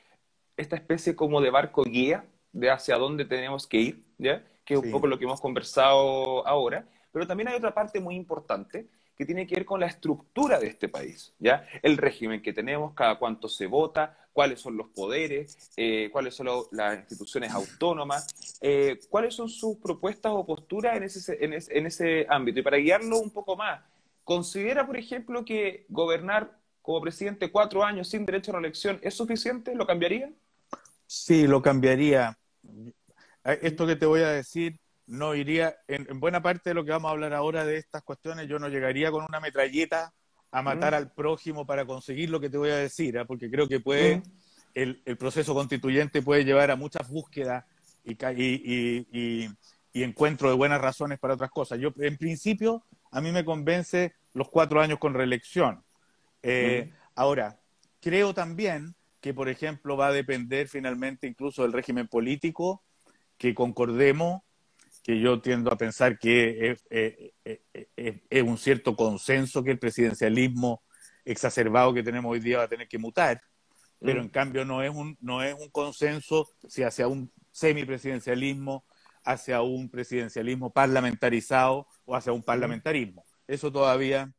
esta 0.56 0.76
especie 0.76 1.14
como 1.14 1.40
de 1.40 1.50
barco 1.50 1.84
guía 1.84 2.24
de 2.52 2.70
hacia 2.70 2.96
dónde 2.96 3.24
tenemos 3.24 3.66
que 3.66 3.76
ir, 3.78 4.04
¿ya? 4.18 4.44
que 4.64 4.74
es 4.74 4.80
un 4.80 4.90
poco 4.90 5.06
lo 5.06 5.18
que 5.18 5.24
hemos 5.24 5.40
conversado 5.40 6.46
ahora. 6.46 6.86
Pero 7.12 7.26
también 7.26 7.48
hay 7.48 7.56
otra 7.56 7.72
parte 7.72 8.00
muy 8.00 8.14
importante 8.14 8.86
que 9.16 9.26
tiene 9.26 9.46
que 9.46 9.56
ver 9.56 9.64
con 9.64 9.80
la 9.80 9.86
estructura 9.86 10.60
de 10.60 10.68
este 10.68 10.88
país, 10.88 11.34
¿ya? 11.40 11.66
El 11.82 11.96
régimen 11.96 12.40
que 12.40 12.52
tenemos, 12.52 12.94
cada 12.94 13.18
cuánto 13.18 13.48
se 13.48 13.66
vota, 13.66 14.16
cuáles 14.32 14.60
son 14.60 14.76
los 14.76 14.86
poderes, 14.88 15.72
eh, 15.76 16.08
cuáles 16.12 16.36
son 16.36 16.48
las 16.70 16.98
instituciones 16.98 17.50
autónomas, 17.50 18.58
eh, 18.60 19.00
cuáles 19.10 19.34
son 19.34 19.48
sus 19.48 19.78
propuestas 19.78 20.30
o 20.32 20.46
posturas 20.46 20.96
en 20.96 21.02
ese, 21.02 21.44
en, 21.44 21.52
ese, 21.54 21.76
en 21.76 21.86
ese 21.86 22.26
ámbito. 22.28 22.60
Y 22.60 22.62
para 22.62 22.76
guiarlo 22.76 23.18
un 23.18 23.30
poco 23.30 23.56
más, 23.56 23.80
¿considera, 24.28 24.86
por 24.86 24.98
ejemplo, 24.98 25.42
que 25.42 25.86
gobernar 25.88 26.60
como 26.82 27.00
presidente 27.00 27.50
cuatro 27.50 27.82
años 27.82 28.10
sin 28.10 28.26
derecho 28.26 28.50
a 28.50 28.60
la 28.60 28.66
elección 28.66 28.98
es 29.00 29.14
suficiente? 29.14 29.74
¿Lo 29.74 29.86
cambiaría? 29.86 30.30
Sí, 31.06 31.46
lo 31.46 31.62
cambiaría. 31.62 32.38
Esto 33.42 33.86
que 33.86 33.96
te 33.96 34.04
voy 34.04 34.20
a 34.20 34.28
decir 34.28 34.78
no 35.06 35.34
iría, 35.34 35.78
en, 35.86 36.20
buena 36.20 36.42
parte 36.42 36.68
de 36.68 36.74
lo 36.74 36.84
que 36.84 36.90
vamos 36.90 37.08
a 37.08 37.12
hablar 37.12 37.32
ahora 37.32 37.64
de 37.64 37.78
estas 37.78 38.02
cuestiones, 38.02 38.46
yo 38.48 38.58
no 38.58 38.68
llegaría 38.68 39.10
con 39.10 39.24
una 39.26 39.40
metralleta 39.40 40.12
a 40.50 40.60
matar 40.60 40.94
al 40.94 41.10
prójimo 41.10 41.64
para 41.64 41.86
conseguir 41.86 42.28
lo 42.28 42.38
que 42.38 42.50
te 42.50 42.58
voy 42.58 42.68
a 42.68 42.76
decir, 42.76 43.18
¿ah? 43.18 43.24
porque 43.24 43.50
creo 43.50 43.66
que 43.66 43.80
puede, 43.80 44.22
el, 44.74 45.00
proceso 45.18 45.54
constituyente 45.54 46.20
puede 46.20 46.44
llevar 46.44 46.70
a 46.70 46.76
muchas 46.76 47.08
búsquedas 47.08 47.64
y, 48.04 48.12
y, 48.12 49.48
y, 49.94 50.02
encuentro 50.02 50.50
de 50.50 50.54
buenas 50.54 50.82
razones 50.82 51.18
para 51.18 51.32
otras 51.32 51.50
cosas. 51.50 51.78
Yo, 51.80 51.94
en 51.96 52.18
principio, 52.18 52.84
a 53.10 53.22
mí 53.22 53.32
me 53.32 53.44
convence 53.44 54.12
los 54.32 54.48
cuatro 54.48 54.80
años 54.80 54.98
con 54.98 55.14
reelección. 55.14 55.84
Eh, 56.42 56.92
ahora, 57.14 57.60
creo 58.00 58.34
también 58.34 58.94
que, 59.20 59.34
por 59.34 59.48
ejemplo, 59.48 59.96
va 59.96 60.08
a 60.08 60.12
depender 60.12 60.68
finalmente 60.68 61.26
incluso 61.26 61.62
del 61.62 61.72
régimen 61.72 62.08
político, 62.08 62.84
que 63.36 63.54
concordemos 63.54 64.42
que 65.02 65.20
yo 65.20 65.40
tiendo 65.40 65.72
a 65.72 65.78
pensar 65.78 66.18
que 66.18 66.76
es, 67.96 68.42
un 68.44 68.58
cierto 68.58 68.94
consenso 68.94 69.64
que 69.64 69.70
el 69.72 69.78
presidencialismo 69.78 70.82
exacerbado 71.24 71.94
que 71.94 72.02
tenemos 72.02 72.32
hoy 72.32 72.40
día 72.40 72.58
va 72.58 72.64
a 72.64 72.68
tener 72.68 72.88
que 72.88 72.98
mutar, 72.98 73.40
pero 74.00 74.20
mm. 74.20 74.24
en 74.24 74.28
cambio 74.28 74.64
no 74.64 74.82
es 74.82 74.90
un, 74.90 75.16
no 75.20 75.42
es 75.42 75.54
un 75.54 75.70
consenso 75.70 76.48
si 76.68 76.82
hacia 76.82 77.08
un 77.08 77.32
semipresidencialismo, 77.50 78.84
hacia 79.24 79.62
un 79.62 79.90
presidencialismo 79.90 80.72
parlamentarizado 80.72 81.86
o 82.04 82.14
hacia 82.14 82.32
un 82.32 82.40
mm. 82.40 82.44
parlamentarismo. 82.44 83.24
Eso 83.48 83.72
todavía 83.72 84.32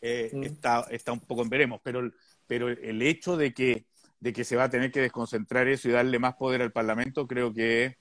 eh, 0.00 0.30
mm. 0.32 0.42
está, 0.42 0.86
está 0.90 1.12
un 1.12 1.20
poco 1.20 1.42
en 1.42 1.48
veremos, 1.48 1.80
pero, 1.84 2.10
pero 2.48 2.68
el 2.68 3.02
hecho 3.02 3.36
de 3.36 3.54
que, 3.54 3.86
de 4.18 4.32
que 4.32 4.42
se 4.42 4.56
va 4.56 4.64
a 4.64 4.70
tener 4.70 4.90
que 4.90 5.00
desconcentrar 5.00 5.68
eso 5.68 5.88
y 5.88 5.92
darle 5.92 6.18
más 6.18 6.34
poder 6.34 6.62
al 6.62 6.72
Parlamento 6.72 7.28
creo 7.28 7.54
que 7.54 7.84
es 7.84 7.96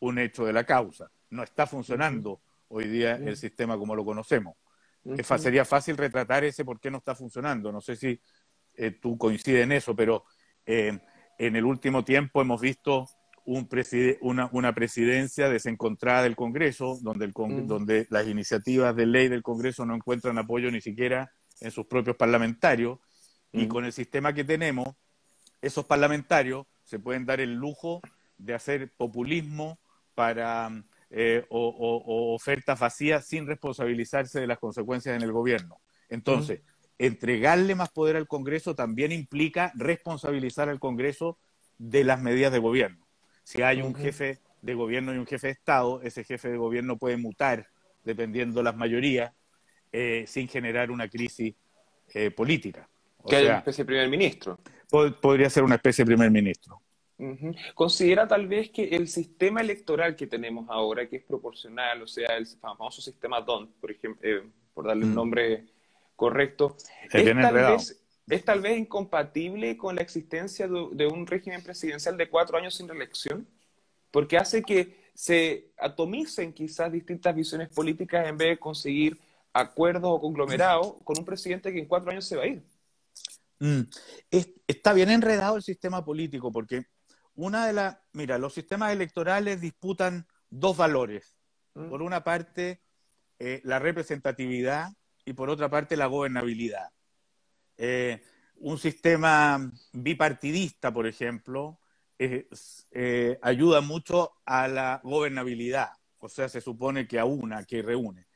un 0.00 0.18
hecho 0.18 0.44
de 0.44 0.52
la 0.52 0.64
causa 0.64 1.10
no 1.30 1.42
está 1.42 1.66
funcionando 1.66 2.40
hoy 2.68 2.88
día 2.88 3.16
el 3.16 3.36
sistema 3.36 3.76
como 3.78 3.94
lo 3.94 4.04
conocemos. 4.04 4.56
Sería 5.38 5.64
fácil 5.64 5.96
retratar 5.96 6.44
ese 6.44 6.64
por 6.64 6.80
qué 6.80 6.90
no 6.90 6.98
está 6.98 7.14
funcionando. 7.14 7.72
No 7.72 7.80
sé 7.80 7.96
si 7.96 8.20
eh, 8.74 8.92
tú 8.92 9.16
coincides 9.16 9.64
en 9.64 9.72
eso, 9.72 9.94
pero 9.96 10.24
eh, 10.66 10.98
en 11.38 11.56
el 11.56 11.64
último 11.64 12.04
tiempo 12.04 12.42
hemos 12.42 12.60
visto 12.60 13.08
un 13.48 13.66
una, 14.20 14.50
una, 14.52 14.74
presidencia 14.74 15.48
desencontrada 15.48 16.22
del 16.22 16.36
Congreso, 16.36 16.98
donde, 17.00 17.24
el 17.24 17.32
donde 17.66 18.06
las 18.10 18.26
iniciativas 18.26 18.94
de 18.94 19.06
ley 19.06 19.28
del 19.28 19.42
Congreso 19.42 19.86
no 19.86 19.94
encuentran 19.94 20.36
apoyo 20.36 20.70
ni 20.70 20.82
siquiera 20.82 21.32
en 21.60 21.70
sus 21.70 21.86
propios 21.86 22.16
parlamentarios. 22.16 22.98
Y 23.50 23.66
con 23.66 23.86
el 23.86 23.92
sistema 23.94 24.34
que 24.34 24.44
tenemos, 24.44 24.88
esos 25.62 25.86
parlamentarios 25.86 26.66
se 26.84 26.98
pueden 26.98 27.24
dar 27.24 27.40
el 27.40 27.54
lujo 27.54 28.02
de 28.36 28.52
hacer 28.52 28.92
populismo 28.94 29.80
para 30.14 30.70
eh, 31.08 31.46
o, 31.48 32.34
ofertas 32.34 32.78
vacías 32.78 33.26
sin 33.26 33.46
responsabilizarse 33.46 34.40
de 34.40 34.46
las 34.46 34.58
consecuencias 34.58 35.16
en 35.16 35.22
el 35.22 35.32
gobierno. 35.32 35.80
Entonces, 36.10 36.60
entregarle 36.98 37.74
más 37.74 37.88
poder 37.88 38.16
al 38.16 38.28
Congreso 38.28 38.74
también 38.74 39.10
implica 39.10 39.72
responsabilizar 39.74 40.68
al 40.68 40.80
Congreso 40.80 41.38
de 41.78 42.04
las 42.04 42.20
medidas 42.20 42.52
de 42.52 42.58
gobierno. 42.58 43.07
Si 43.48 43.62
hay 43.62 43.80
un 43.80 43.94
jefe 43.94 44.40
de 44.60 44.74
gobierno 44.74 45.14
y 45.14 45.16
un 45.16 45.26
jefe 45.26 45.46
de 45.46 45.52
Estado, 45.54 46.02
ese 46.02 46.22
jefe 46.22 46.50
de 46.50 46.58
gobierno 46.58 46.98
puede 46.98 47.16
mutar 47.16 47.66
dependiendo 48.04 48.62
las 48.62 48.76
mayorías 48.76 49.32
eh, 49.90 50.24
sin 50.26 50.48
generar 50.48 50.90
una 50.90 51.08
crisis 51.08 51.54
eh, 52.12 52.30
política. 52.30 52.86
que 53.26 53.36
haya 53.36 53.48
una 53.48 53.58
especie 53.60 53.84
de 53.84 53.86
primer 53.86 54.10
ministro. 54.10 54.58
podría 55.22 55.48
ser 55.48 55.64
una 55.64 55.76
especie 55.76 56.04
de 56.04 56.08
primer 56.08 56.30
ministro. 56.30 56.82
Considera 57.74 58.28
tal 58.28 58.46
vez 58.46 58.68
que 58.68 58.84
el 58.84 59.08
sistema 59.08 59.62
electoral 59.62 60.14
que 60.14 60.26
tenemos 60.26 60.68
ahora, 60.68 61.08
que 61.08 61.16
es 61.16 61.24
proporcional, 61.24 62.02
o 62.02 62.06
sea, 62.06 62.36
el 62.36 62.46
famoso 62.46 63.00
sistema 63.00 63.40
DONT, 63.40 63.70
por 63.80 63.90
ejemplo, 63.90 64.28
eh, 64.28 64.42
por 64.74 64.86
darle 64.86 65.06
un 65.06 65.12
mm. 65.12 65.14
nombre 65.14 65.64
correcto, 66.16 66.76
es, 67.10 67.24
tal 67.24 67.54
vez, 67.54 67.98
incompatible 68.76 69.76
con 69.76 69.96
la 69.96 70.02
existencia 70.02 70.66
de, 70.68 71.06
un 71.06 71.26
régimen 71.26 71.62
presidencial 71.62 72.16
de 72.16 72.28
cuatro 72.28 72.58
años 72.58 72.74
sin 72.74 72.88
reelección, 72.88 73.46
porque 74.10 74.36
hace 74.36 74.62
que 74.62 75.08
se 75.14 75.72
atomicen 75.78 76.52
quizás 76.52 76.92
distintas 76.92 77.34
visiones 77.34 77.68
políticas 77.68 78.26
en 78.26 78.36
vez 78.36 78.50
de 78.50 78.58
conseguir 78.58 79.18
acuerdos 79.52 80.10
o 80.12 80.20
conglomerados 80.20 80.94
con 81.04 81.18
un 81.18 81.24
presidente 81.24 81.72
que 81.72 81.80
en 81.80 81.86
cuatro 81.86 82.10
años 82.10 82.24
se 82.24 82.36
va 82.36 82.44
a 82.44 82.46
ir. 82.46 82.62
Mm. 83.60 83.82
está 84.68 84.92
bien 84.92 85.10
enredado 85.10 85.56
el 85.56 85.64
sistema 85.64 86.04
político 86.04 86.52
porque 86.52 86.84
una 87.34 87.66
de 87.66 87.72
las, 87.72 87.98
mira, 88.12 88.38
los 88.38 88.54
sistemas 88.54 88.92
electorales 88.92 89.60
disputan 89.60 90.26
dos 90.50 90.76
valores. 90.76 91.36
Mm. 91.74 91.88
Por 91.88 92.02
una 92.02 92.22
parte, 92.22 92.82
eh, 93.38 93.60
la 93.64 93.78
representatividad 93.78 94.90
y 95.24 95.32
por 95.32 95.50
otra 95.50 95.68
parte, 95.68 95.96
la 95.96 96.06
gobernabilidad. 96.06 96.90
Eh, 97.78 98.22
un 98.56 98.78
sistema 98.78 99.72
bipartidista, 99.92 100.92
por 100.92 101.06
ejemplo, 101.06 101.80
eh, 102.18 103.38
ayuda 103.40 103.80
mucho 103.80 104.32
a 104.44 104.68
la 104.68 105.00
gobernabilidad, 105.02 105.92
o 106.18 106.28
sea, 106.28 106.48
se 106.48 106.60
supone 106.60 107.06
que 107.06 107.18
a 107.18 107.24
una, 107.24 107.64
que 107.64 107.80
reúne, 107.80 108.26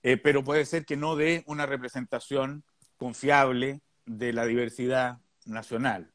pero 0.00 0.42
puede 0.42 0.64
ser 0.64 0.86
que 0.86 0.96
no 0.96 1.16
dé 1.16 1.44
una 1.46 1.66
representación 1.66 2.64
confiable 2.96 3.82
de 4.06 4.32
la 4.32 4.46
diversidad 4.46 5.18
nacional. 5.44 6.14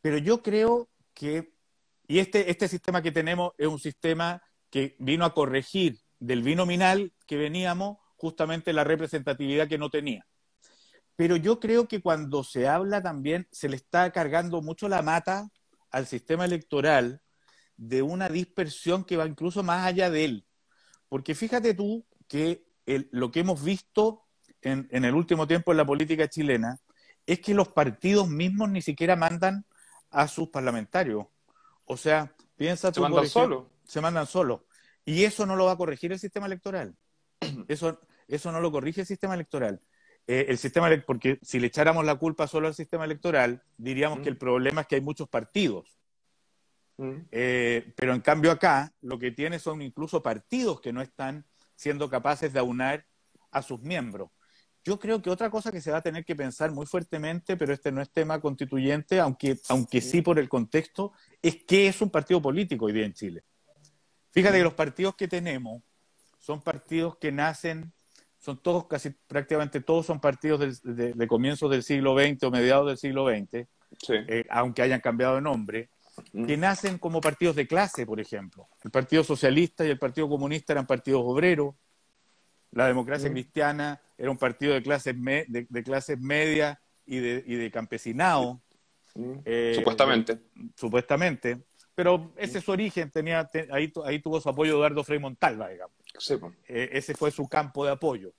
Pero 0.00 0.18
yo 0.18 0.42
creo 0.42 0.88
que 1.14 1.52
y 2.12 2.18
este, 2.18 2.50
este 2.50 2.68
sistema 2.68 3.00
que 3.00 3.10
tenemos 3.10 3.52
es 3.56 3.66
un 3.66 3.78
sistema 3.78 4.42
que 4.70 4.96
vino 4.98 5.24
a 5.24 5.32
corregir 5.32 5.98
del 6.18 6.42
binominal 6.42 7.12
que 7.26 7.38
veníamos 7.38 7.96
justamente 8.16 8.74
la 8.74 8.84
representatividad 8.84 9.66
que 9.66 9.78
no 9.78 9.88
tenía. 9.88 10.26
Pero 11.22 11.36
yo 11.36 11.60
creo 11.60 11.86
que 11.86 12.02
cuando 12.02 12.42
se 12.42 12.66
habla 12.66 13.00
también 13.00 13.46
se 13.52 13.68
le 13.68 13.76
está 13.76 14.10
cargando 14.10 14.60
mucho 14.60 14.88
la 14.88 15.02
mata 15.02 15.48
al 15.92 16.08
sistema 16.08 16.44
electoral 16.44 17.22
de 17.76 18.02
una 18.02 18.28
dispersión 18.28 19.04
que 19.04 19.16
va 19.16 19.24
incluso 19.24 19.62
más 19.62 19.86
allá 19.86 20.10
de 20.10 20.24
él. 20.24 20.46
Porque 21.08 21.36
fíjate 21.36 21.74
tú 21.74 22.04
que 22.26 22.66
lo 23.12 23.30
que 23.30 23.38
hemos 23.38 23.62
visto 23.62 24.24
en, 24.62 24.88
en, 24.90 25.04
el 25.04 25.14
último 25.14 25.46
tiempo 25.46 25.70
en 25.70 25.76
la 25.76 25.86
política 25.86 26.26
chilena 26.26 26.80
es 27.24 27.38
que 27.38 27.54
los 27.54 27.68
partidos 27.68 28.28
mismos 28.28 28.70
ni 28.70 28.82
siquiera 28.82 29.14
mandan 29.14 29.64
a 30.10 30.26
sus 30.26 30.48
parlamentarios. 30.48 31.26
O 31.84 31.96
sea, 31.96 32.34
piensa 32.56 32.90
tú. 32.90 32.94
Se 32.94 33.00
mandan 33.02 33.28
solo. 33.28 33.70
Se 33.84 34.00
mandan 34.00 34.26
solo. 34.26 34.66
Y 35.04 35.22
eso 35.22 35.46
no 35.46 35.54
lo 35.54 35.66
va 35.66 35.72
a 35.74 35.76
corregir 35.76 36.10
el 36.10 36.18
sistema 36.18 36.46
electoral. 36.46 36.96
Eso, 37.68 38.00
eso 38.26 38.50
no 38.50 38.60
lo 38.60 38.72
corrige 38.72 39.02
el 39.02 39.06
sistema 39.06 39.34
electoral. 39.34 39.80
Eh, 40.26 40.46
el 40.48 40.58
sistema 40.58 40.88
porque 41.04 41.38
si 41.42 41.58
le 41.58 41.66
echáramos 41.66 42.04
la 42.04 42.14
culpa 42.14 42.46
solo 42.46 42.68
al 42.68 42.74
sistema 42.74 43.04
electoral, 43.04 43.62
diríamos 43.76 44.20
que 44.20 44.28
el 44.28 44.36
problema 44.36 44.82
es 44.82 44.86
que 44.86 44.94
hay 44.96 45.00
muchos 45.00 45.28
partidos. 45.28 45.98
Eh, 47.32 47.92
pero 47.96 48.14
en 48.14 48.20
cambio 48.20 48.52
acá 48.52 48.92
lo 49.00 49.18
que 49.18 49.32
tiene 49.32 49.58
son 49.58 49.82
incluso 49.82 50.22
partidos 50.22 50.80
que 50.80 50.92
no 50.92 51.02
están 51.02 51.44
siendo 51.74 52.08
capaces 52.08 52.52
de 52.52 52.60
aunar 52.60 53.04
a 53.50 53.62
sus 53.62 53.80
miembros. 53.80 54.30
Yo 54.84 54.98
creo 54.98 55.22
que 55.22 55.30
otra 55.30 55.50
cosa 55.50 55.70
que 55.70 55.80
se 55.80 55.90
va 55.90 55.98
a 55.98 56.02
tener 56.02 56.24
que 56.24 56.34
pensar 56.34 56.72
muy 56.72 56.86
fuertemente, 56.86 57.56
pero 57.56 57.72
este 57.72 57.92
no 57.92 58.00
es 58.00 58.10
tema 58.10 58.40
constituyente, 58.40 59.20
aunque, 59.20 59.58
aunque 59.68 60.00
sí 60.00 60.22
por 60.22 60.38
el 60.38 60.48
contexto, 60.48 61.12
es 61.40 61.64
qué 61.64 61.86
es 61.86 62.00
un 62.00 62.10
partido 62.10 62.42
político 62.42 62.86
hoy 62.86 62.92
día 62.92 63.06
en 63.06 63.14
Chile. 63.14 63.44
Fíjate 64.32 64.58
que 64.58 64.64
los 64.64 64.74
partidos 64.74 65.14
que 65.14 65.28
tenemos 65.28 65.82
son 66.38 66.62
partidos 66.62 67.16
que 67.18 67.30
nacen, 67.30 67.92
son 68.42 68.58
todos, 68.58 68.86
casi 68.86 69.10
prácticamente 69.10 69.80
todos 69.80 70.04
son 70.04 70.20
partidos 70.20 70.82
de, 70.82 71.26
comienzos 71.28 71.70
del 71.70 71.84
siglo 71.84 72.18
XX 72.18 72.42
o 72.42 72.50
mediados 72.50 72.88
del 72.88 72.98
siglo 72.98 73.28
XX, 73.28 73.66
eh, 74.08 74.44
aunque 74.50 74.82
hayan 74.82 75.00
cambiado 75.00 75.36
de 75.36 75.42
nombre, 75.42 75.90
mm. 76.32 76.46
que 76.46 76.56
nacen 76.56 76.98
como 76.98 77.20
partidos 77.20 77.54
de 77.54 77.68
clase, 77.68 78.04
por 78.04 78.18
ejemplo. 78.18 78.68
El 78.82 78.90
Partido 78.90 79.22
Socialista 79.22 79.86
y 79.86 79.90
el 79.90 79.98
Partido 79.98 80.28
Comunista 80.28 80.72
eran 80.72 80.88
partidos 80.88 81.22
obreros, 81.24 81.76
la 82.72 82.88
democracia 82.88 83.30
mm. 83.30 83.32
cristiana 83.32 84.00
era 84.18 84.30
un 84.30 84.38
partido 84.38 84.74
de 84.74 84.82
clases, 84.82 85.14
de, 85.16 85.84
clases 85.84 86.18
medias 86.18 86.78
y 87.06 87.20
de, 87.20 87.44
y 87.46 87.54
de 87.54 87.70
campesinado. 87.70 88.60
Mm. 89.14 89.34
Eh, 89.44 89.72
supuestamente. 89.76 90.38
supuestamente. 90.74 91.62
Pero 92.02 92.32
ese 92.36 92.58
es 92.58 92.64
su 92.64 92.72
origen, 92.72 93.12
tenía, 93.12 93.48
ahí, 93.70 93.92
ahí 94.04 94.18
tuvo 94.18 94.40
su 94.40 94.48
apoyo 94.48 94.72
Eduardo 94.72 95.04
Frei 95.04 95.20
Montalva, 95.20 95.68
digamos. 95.68 95.96
Eh, 96.66 96.90
ese 96.94 97.14
fue 97.14 97.30
su 97.30 97.46
campo 97.46 97.84
de 97.84 97.92
apoyo. 97.92 98.34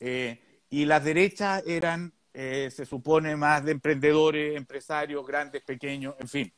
Eh, 0.00 0.64
y 0.68 0.84
las 0.84 1.04
derechas 1.04 1.62
eran, 1.64 2.12
se 2.32 2.84
supone, 2.84 3.36
más 3.36 3.64
de 3.64 3.70
emprendedores, 3.70 4.56
empresarios, 4.56 5.24
grandes, 5.24 5.62
pequeños, 5.62 6.16
en 6.18 6.26
fin. 6.26 6.52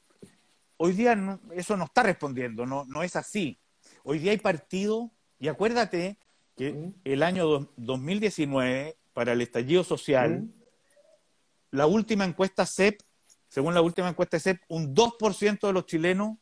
Hoy 0.79 0.93
día 0.93 1.39
eso 1.53 1.77
no 1.77 1.85
está 1.85 2.05
respondiendo, 2.05 2.65
no, 2.65 2.87
no 2.87 3.03
es 3.03 3.17
así. 3.17 3.61
Hoy 4.03 4.19
día 4.19 4.33
hay 4.33 4.39
partidos, 4.39 5.11
y 5.39 5.49
acuérdate 5.49 6.17
que 6.57 6.95
el 7.05 7.23
año 7.23 7.69
2019, 7.77 8.97
para 9.13 9.33
el 9.33 9.43
estallido 9.43 9.85
social, 9.85 10.49
la 11.71 11.87
última 11.87 12.25
encuesta 12.25 12.65
CEP, 12.65 13.03
según 13.51 13.75
la 13.75 13.83
última 13.83 14.09
encuesta 14.09 14.39
CEP, 14.39 14.63
un 14.69 14.95
2% 14.95 15.67
de 15.67 15.73
los 15.73 15.85
chilenos 15.85 16.39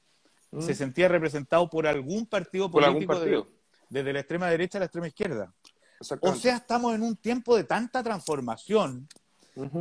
se 0.60 0.74
sentía 0.74 1.08
representado 1.08 1.68
por 1.68 1.86
algún 1.86 2.26
partido 2.26 2.70
político 2.70 3.18
desde 3.90 4.12
la 4.12 4.20
extrema 4.20 4.48
derecha 4.48 4.78
a 4.78 4.80
la 4.80 4.84
extrema 4.84 5.08
izquierda. 5.08 5.52
O 6.20 6.34
sea, 6.34 6.56
estamos 6.56 6.94
en 6.94 7.02
un 7.02 7.16
tiempo 7.16 7.56
de 7.56 7.64
tanta 7.64 8.02
transformación 8.02 9.08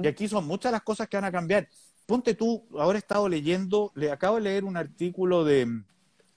y 0.01 0.07
aquí 0.07 0.27
son 0.27 0.47
muchas 0.47 0.71
las 0.71 0.81
cosas 0.81 1.07
que 1.07 1.17
van 1.17 1.25
a 1.25 1.31
cambiar. 1.31 1.67
Ponte 2.05 2.33
tú, 2.33 2.65
ahora 2.77 2.97
he 2.97 2.99
estado 2.99 3.27
leyendo, 3.27 3.91
le 3.93 4.09
acabo 4.09 4.37
de 4.37 4.43
leer 4.43 4.63
un 4.63 4.77
artículo 4.77 5.43
de, 5.43 5.83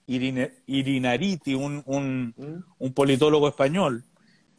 Irinariti, 0.08 1.54
un, 1.54 1.84
mm. 1.86 2.64
un, 2.78 2.92
politólogo 2.92 3.46
español, 3.46 4.04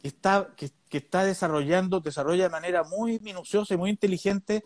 que 0.00 0.08
está, 0.08 0.54
que, 0.56 0.72
está 0.90 1.24
desarrollando, 1.24 2.00
desarrolla 2.00 2.44
de 2.44 2.50
manera 2.50 2.84
muy 2.84 3.18
minuciosa 3.20 3.74
y 3.74 3.76
muy 3.76 3.90
inteligente 3.90 4.64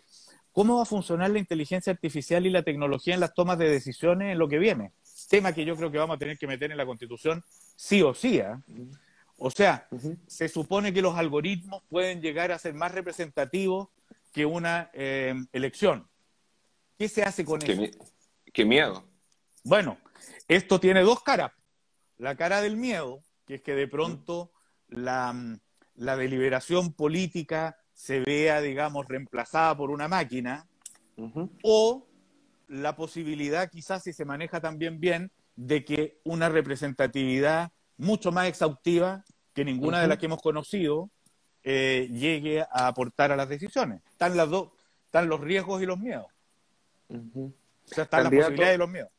cómo 0.56 0.76
va 0.76 0.84
a 0.84 0.86
funcionar 0.86 1.30
la 1.30 1.38
inteligencia 1.38 1.92
artificial 1.92 2.46
y 2.46 2.50
la 2.50 2.62
tecnología 2.62 3.12
en 3.12 3.20
las 3.20 3.34
tomas 3.34 3.58
de 3.58 3.68
decisiones 3.68 4.32
en 4.32 4.38
lo 4.38 4.48
que 4.48 4.58
viene. 4.58 4.92
Tema 5.28 5.52
que 5.52 5.66
yo 5.66 5.76
creo 5.76 5.92
que 5.92 5.98
vamos 5.98 6.16
a 6.16 6.18
tener 6.18 6.38
que 6.38 6.46
meter 6.46 6.70
en 6.70 6.78
la 6.78 6.86
Constitución 6.86 7.44
sí 7.76 8.00
o 8.00 8.14
sí. 8.14 8.40
Mm. 8.66 8.90
O 9.36 9.50
sea, 9.50 9.86
se 10.26 10.48
supone 10.48 10.94
que 10.94 11.02
los 11.02 11.14
algoritmos 11.14 11.82
pueden 11.90 12.22
llegar 12.22 12.52
a 12.52 12.58
ser 12.58 12.72
más 12.72 12.90
representativos 12.92 13.88
que 14.32 14.46
una 14.46 14.90
eh, 14.94 15.34
elección. 15.52 16.08
¿Qué 16.98 17.10
se 17.10 17.22
hace 17.22 17.44
con 17.44 17.60
eso? 17.60 17.82
Qué 18.50 18.64
miedo. 18.64 19.04
Bueno, 19.62 19.98
esto 20.48 20.80
tiene 20.80 21.02
dos 21.02 21.22
caras. 21.22 21.52
La 22.16 22.34
cara 22.34 22.62
del 22.62 22.78
miedo, 22.78 23.22
que 23.46 23.56
es 23.56 23.60
que 23.60 23.74
de 23.74 23.88
pronto 23.88 24.52
la, 24.88 25.34
deliberación 25.94 26.94
política 26.94 27.76
se 27.96 28.20
vea, 28.20 28.60
digamos, 28.60 29.08
reemplazada 29.08 29.74
por 29.74 29.90
una 29.90 30.06
máquina, 30.06 30.66
o 31.62 32.06
la 32.68 32.94
posibilidad, 32.94 33.70
quizás 33.70 34.02
si 34.02 34.12
se 34.12 34.26
maneja 34.26 34.60
también 34.60 35.00
bien, 35.00 35.32
de 35.56 35.82
que 35.82 36.20
una 36.22 36.50
representatividad 36.50 37.72
mucho 37.96 38.32
más 38.32 38.48
exhaustiva 38.48 39.24
que 39.54 39.64
ninguna 39.64 40.02
de 40.02 40.08
las 40.08 40.18
que 40.18 40.26
hemos 40.26 40.42
conocido 40.42 41.10
eh, 41.62 42.08
llegue 42.12 42.60
a 42.60 42.86
aportar 42.86 43.32
a 43.32 43.36
las 43.36 43.48
decisiones. 43.48 44.02
Están 44.10 44.36
las 44.36 44.50
dos, 44.50 44.72
están 45.06 45.28
los 45.30 45.40
riesgos 45.40 45.80
y 45.80 45.86
los 45.86 45.98
miedos. 45.98 46.26
O 47.08 47.50
sea, 47.86 48.04
están 48.04 48.24
las 48.24 48.32
posibilidades 48.32 48.74
y 48.74 48.78
los 48.78 48.90
miedos. 48.90 49.10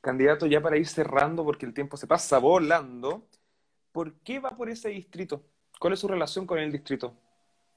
Candidato, 0.00 0.46
ya 0.46 0.60
para 0.60 0.76
ir 0.76 0.88
cerrando, 0.88 1.44
porque 1.44 1.64
el 1.64 1.72
tiempo 1.72 1.96
se 1.96 2.08
pasa 2.08 2.38
volando, 2.38 3.28
¿por 3.92 4.14
qué 4.14 4.40
va 4.40 4.56
por 4.56 4.68
ese 4.68 4.88
distrito? 4.88 5.44
¿Cuál 5.78 5.92
es 5.92 6.00
su 6.00 6.08
relación 6.08 6.44
con 6.44 6.58
el 6.58 6.72
distrito? 6.72 7.14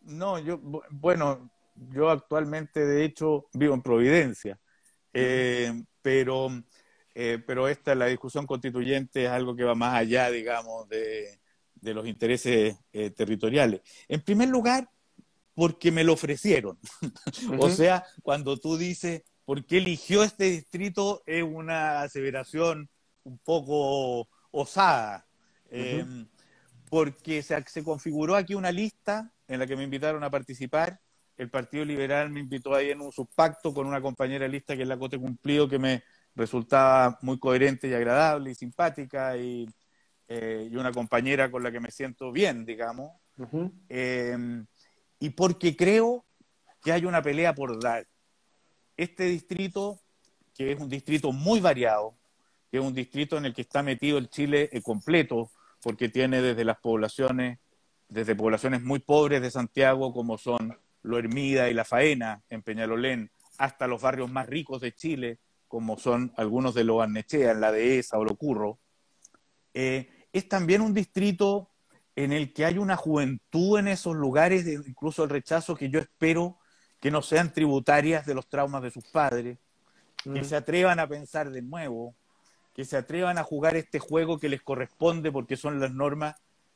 No, 0.02 0.40
yo, 0.40 0.60
bueno, 0.90 1.52
yo 1.76 2.10
actualmente, 2.10 2.86
de 2.86 3.06
hecho, 3.06 3.48
vivo 3.54 3.74
en 3.74 3.82
Providencia, 3.82 4.60
eh, 5.14 5.72
pero, 6.02 6.50
eh, 7.14 7.42
pero 7.46 7.68
esta, 7.68 7.96
la 7.96 8.08
discusión 8.08 8.46
constituyente, 8.46 9.26
es 9.26 9.30
algo 9.30 9.56
que 9.56 9.64
va 9.64 9.76
más 9.76 9.96
allá, 9.96 10.30
digamos, 10.30 10.88
de, 10.90 11.40
los 11.82 12.08
intereses 12.08 12.78
eh, 12.94 13.10
territoriales. 13.12 13.82
En 14.08 14.22
primer 14.22 14.50
lugar, 14.50 14.90
porque 15.54 15.92
me 15.92 16.04
lo 16.04 16.14
ofrecieron. 16.14 16.80
o 17.60 17.70
sea, 17.70 18.06
cuando 18.24 18.58
tú 18.58 18.78
dices, 18.78 19.24
¿Por 19.46 19.66
qué 19.66 19.80
eligió 19.80 20.24
este 20.24 20.46
distrito? 20.46 21.24
Es 21.26 21.44
una 21.44 22.04
aseveración 22.04 22.90
un 23.24 23.38
poco 23.40 24.30
osada. 24.52 25.28
Em, 25.70 26.26
porque 26.90 27.44
se, 27.44 27.62
se, 27.68 27.84
configuró 27.84 28.36
aquí 28.36 28.56
una 28.56 28.72
lista 28.72 29.34
en 29.52 29.60
la 29.60 29.68
que 29.68 29.76
me 29.76 29.84
invitaron 29.84 30.24
a 30.24 30.30
participar. 30.30 31.00
El 31.38 31.50
Partido 31.50 31.84
Liberal 31.84 32.30
me 32.30 32.40
invitó 32.40 32.74
ahí 32.74 32.92
en 32.92 33.02
un 33.02 33.12
subpacto 33.12 33.74
con 33.74 33.86
una 33.86 34.02
compañera 34.02 34.48
lista 34.48 34.76
que 34.76 34.84
es 34.84 34.88
la 34.88 34.98
Cote 34.98 35.18
Cumplido, 35.18 35.68
que 35.68 35.78
me 35.78 36.04
resultaba 36.36 37.20
muy 37.22 37.38
coherente 37.38 37.90
y 37.90 37.94
agradable 37.94 38.52
y 38.52 38.56
simpática, 38.56 39.36
y, 39.36 39.68
eh, 40.28 40.70
una 40.72 40.94
compañera 40.94 41.52
con 41.52 41.64
la 41.64 41.72
que 41.72 41.82
me 41.82 41.92
siento 41.92 42.32
bien, 42.32 42.66
digamos. 42.66 43.12
Em, 43.90 44.66
y 45.20 45.30
porque 45.32 45.76
creo 45.76 46.24
que 46.82 46.94
hay 46.94 47.06
una 47.06 47.22
pelea 47.22 47.54
por 47.54 47.78
dar 47.82 48.08
este 48.96 49.26
distrito, 49.26 50.00
que 50.56 50.72
es 50.72 50.80
un 50.80 50.88
distrito 50.88 51.34
muy 51.34 51.60
variado, 51.60 52.16
que 52.70 52.78
es 52.78 52.84
un 52.84 52.94
distrito 52.94 53.38
en 53.38 53.46
el 53.46 53.54
que 53.54 53.64
está 53.64 53.84
metido 53.84 54.18
el 54.18 54.30
Chile 54.30 54.70
eh, 54.72 54.82
completo, 54.82 55.52
porque 55.82 56.08
tiene 56.08 56.42
desde 56.42 56.64
las 56.64 56.78
poblaciones, 56.78 57.60
desde 58.12 58.36
poblaciones 58.36 58.84
muy 58.84 59.00
pobres 59.00 59.42
de 59.42 59.50
Santiago, 59.50 60.14
como 60.14 60.38
son 60.38 60.78
Lo 61.02 61.18
Hermida 61.18 61.70
y 61.70 61.74
La 61.74 61.86
Faena, 61.86 62.44
en 62.50 62.62
Peñalolén, 62.62 63.32
hasta 63.58 63.88
los 63.88 64.02
barrios 64.02 64.30
más 64.30 64.48
ricos 64.48 64.82
de 64.82 64.94
Chile, 64.94 65.40
como 65.70 65.98
son 65.98 66.34
algunos 66.36 66.76
de 66.76 66.84
Lo 66.84 67.02
Arnechea, 67.02 67.52
en 67.52 67.62
la 67.62 67.72
Dehesa 67.72 68.20
o 68.20 68.26
Lo 68.26 68.36
Curro. 68.36 68.80
Eh, 69.74 70.28
es 70.34 70.50
también 70.50 70.82
un 70.82 70.94
distrito 70.94 71.70
en 72.18 72.34
el 72.34 72.52
que 72.52 72.66
hay 72.66 72.78
una 72.78 72.98
juventud 72.98 73.80
en 73.80 73.88
esos 73.88 74.14
lugares, 74.14 74.68
incluso 74.68 75.24
el 75.24 75.30
rechazo 75.30 75.78
que 75.78 75.90
yo 75.90 76.00
espero 76.00 76.60
que 77.00 77.12
no 77.12 77.22
sean 77.22 77.54
tributarias 77.54 78.26
de 78.26 78.36
los 78.36 78.50
traumas 78.50 78.84
de 78.84 78.92
sus 78.92 79.06
padres, 79.06 79.58
que 80.22 80.42
mm. 80.42 80.44
se 80.44 80.58
atrevan 80.58 81.00
a 81.00 81.08
pensar 81.08 81.50
de 81.50 81.62
nuevo, 81.62 82.14
que 82.74 82.84
se 82.84 82.98
atrevan 82.98 83.38
a 83.38 83.44
jugar 83.44 83.78
este 83.78 84.00
juego 84.00 84.38
que 84.38 84.50
les 84.50 84.62
corresponde 84.62 85.32
porque 85.32 85.56
son 85.56 85.80
las 85.80 85.94
normas 85.94 86.36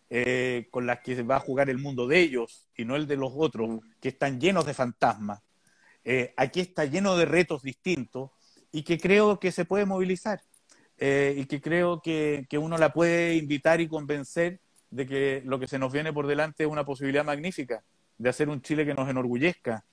eh, 0.09 0.67
con 0.71 0.85
las 0.85 0.99
que 0.99 1.21
va 1.23 1.37
a 1.37 1.39
jugar 1.39 1.69
el 1.69 1.79
mundo 1.79 2.07
de 2.07 2.19
ellos 2.19 2.67
y 2.77 2.85
no 2.85 2.95
el 2.95 3.07
de 3.07 3.17
los 3.17 3.33
otros, 3.35 3.69
mm. 3.69 3.79
que 3.99 4.09
están 4.09 4.39
llenos 4.39 4.65
de 4.65 4.73
fantasmas. 4.73 5.41
Eh, 6.03 6.33
aquí 6.37 6.59
está 6.59 6.85
lleno 6.85 7.17
de 7.17 7.25
retos 7.25 7.63
distintos 7.63 8.31
y 8.71 8.83
que 8.83 8.99
creo 8.99 9.39
que 9.39 9.51
se 9.51 9.65
puede 9.65 9.85
movilizar 9.85 10.41
eh, 10.97 11.33
y 11.37 11.45
que 11.45 11.59
creo 11.59 12.01
que, 12.01 12.45
que 12.47 12.57
uno 12.57 12.77
la 12.77 12.93
puede 12.93 13.35
invitar 13.35 13.81
y 13.81 13.87
convencer 13.87 14.59
de 14.91 15.07
que 15.07 15.41
lo 15.45 15.59
que 15.59 15.67
se 15.67 15.79
nos 15.79 15.91
viene 15.91 16.13
por 16.13 16.27
delante 16.27 16.63
es 16.63 16.69
una 16.69 16.85
posibilidad 16.85 17.25
magnífica 17.25 17.83
de 18.17 18.29
hacer 18.29 18.49
un 18.49 18.61
Chile 18.61 18.85
que 18.85 18.93
nos 18.93 19.09
enorgullezca, 19.09 19.83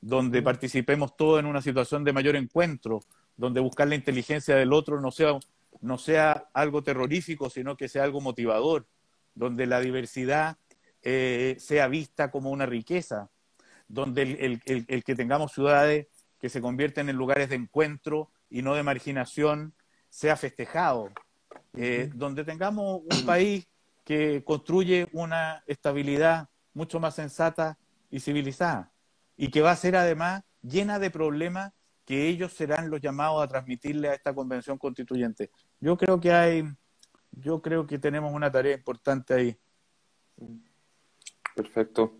donde 0.00 0.42
participemos 0.42 1.16
todos 1.16 1.40
en 1.40 1.46
una 1.46 1.62
situación 1.62 2.04
de 2.04 2.12
mayor 2.12 2.36
encuentro, 2.36 3.00
donde 3.36 3.60
buscar 3.60 3.88
la 3.88 3.94
inteligencia 3.94 4.54
del 4.54 4.72
otro 4.72 5.00
no 5.00 5.10
sea, 5.10 5.38
no 5.80 5.98
sea 5.98 6.48
algo 6.52 6.82
terrorífico, 6.82 7.50
sino 7.50 7.76
que 7.76 7.88
sea 7.88 8.04
algo 8.04 8.20
motivador, 8.20 8.86
donde 9.34 9.66
la 9.66 9.80
diversidad 9.80 10.56
eh, 11.02 11.56
sea 11.58 11.88
vista 11.88 12.30
como 12.30 12.50
una 12.50 12.66
riqueza, 12.66 13.30
donde 13.88 14.22
el, 14.66 15.04
que 15.04 15.14
tengamos 15.14 15.52
ciudades 15.52 16.06
que 16.38 16.48
se 16.48 16.60
convierten 16.60 17.08
en 17.08 17.16
lugares 17.16 17.48
de 17.48 17.56
encuentro 17.56 18.30
y 18.48 18.62
no 18.62 18.74
de 18.74 18.82
marginación, 18.82 19.74
sea 20.08 20.36
festejado, 20.36 21.10
eh, 21.74 22.10
donde 22.14 22.44
tengamos 22.44 23.02
un 23.02 23.26
país 23.26 23.66
que 24.04 24.42
construye 24.44 25.08
una 25.12 25.62
estabilidad 25.66 26.48
mucho 26.74 27.00
más 27.00 27.14
sensata 27.14 27.78
y 28.10 28.20
civilizada 28.20 28.92
y 29.36 29.50
que 29.50 29.62
va 29.62 29.72
a 29.72 29.76
ser 29.76 29.96
además 29.96 30.42
llena 30.62 30.98
de 30.98 31.10
problemas 31.10 31.72
que 32.04 32.28
ellos 32.28 32.52
serán 32.52 32.90
los 32.90 33.00
llamados 33.00 33.42
a 33.42 33.48
transmitirle 33.48 34.08
a 34.08 34.14
esta 34.14 34.34
convención 34.34 34.78
constituyente. 34.78 35.50
Yo 35.80 35.96
creo 35.96 36.20
que 36.20 36.32
hay, 36.32 36.64
yo 37.32 37.60
creo 37.60 37.86
que 37.86 37.98
tenemos 37.98 38.32
una 38.32 38.50
tarea 38.50 38.74
importante 38.74 39.34
ahí. 39.34 39.56
Perfecto. 41.54 42.16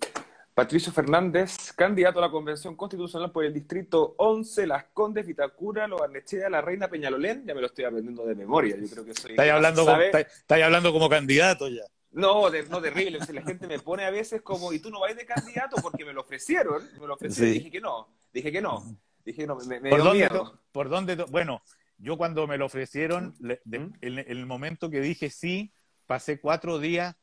Patricio 0.55 0.92
Fernández, 0.92 1.72
candidato 1.72 2.18
a 2.18 2.22
la 2.22 2.31
Convención 2.31 2.77
Constitucional 2.77 3.33
por 3.33 3.44
el 3.44 3.55
Distrito 3.55 4.14
11, 4.18 4.66
Las 4.66 4.85
Condes, 4.92 5.27
Vitacura, 5.27 5.87
Lo 5.87 5.96
Barnechea, 5.96 6.51
La 6.51 6.61
Reina, 6.61 6.88
Peñalolén. 6.88 7.46
Ya 7.46 7.55
me 7.55 7.62
lo 7.62 7.68
estoy 7.68 7.87
aprendiendo 7.87 8.27
de 8.27 8.35
memoria. 8.35 8.77
Yo 8.77 8.87
creo 8.90 9.05
que 9.05 9.14
soy. 9.14 9.31
Estáis 9.31 9.51
hablando, 9.51 9.87
como, 9.87 10.64
hablando 10.64 10.92
como 10.92 11.09
candidato 11.09 11.68
ya. 11.68 11.85
No, 12.11 12.51
no 12.51 12.83
terrible. 12.83 13.18
la 13.33 13.42
gente 13.42 13.66
me 13.66 13.79
pone 13.79 14.05
a 14.05 14.11
veces 14.11 14.42
como, 14.42 14.75
¿y 14.75 14.79
tú 14.79 14.90
no 14.90 15.01
vas 15.01 15.16
de 15.16 15.25
candidato? 15.25 15.77
Porque 15.81 16.05
me 16.05 16.12
lo 16.12 16.20
ofrecieron. 16.20 16.83
Me 17.01 17.07
lo 17.07 17.14
ofrecieron. 17.14 17.55
Dije 17.55 17.70
que 17.70 17.81
no. 17.81 18.09
Dije 18.31 18.53
que 18.53 18.61
no. 18.61 18.98
Dije 19.25 19.46
no. 19.46 19.57
Me, 19.57 19.81
¿Por, 19.81 20.05
dónde, 20.05 20.29
¿Por 20.70 20.90
dónde? 20.90 21.14
Bueno, 21.31 21.62
yo 22.02 22.18
cuando 22.18 22.46
me 22.46 22.58
lo 22.58 22.66
ofrecieron, 22.66 23.34
en, 23.70 23.94
el 24.00 24.46
momento 24.46 24.90
que 24.90 25.00
dije 25.00 25.30
sí, 25.30 25.72
pasé 26.06 26.40
cuatro 26.40 26.78
días. 26.78 27.14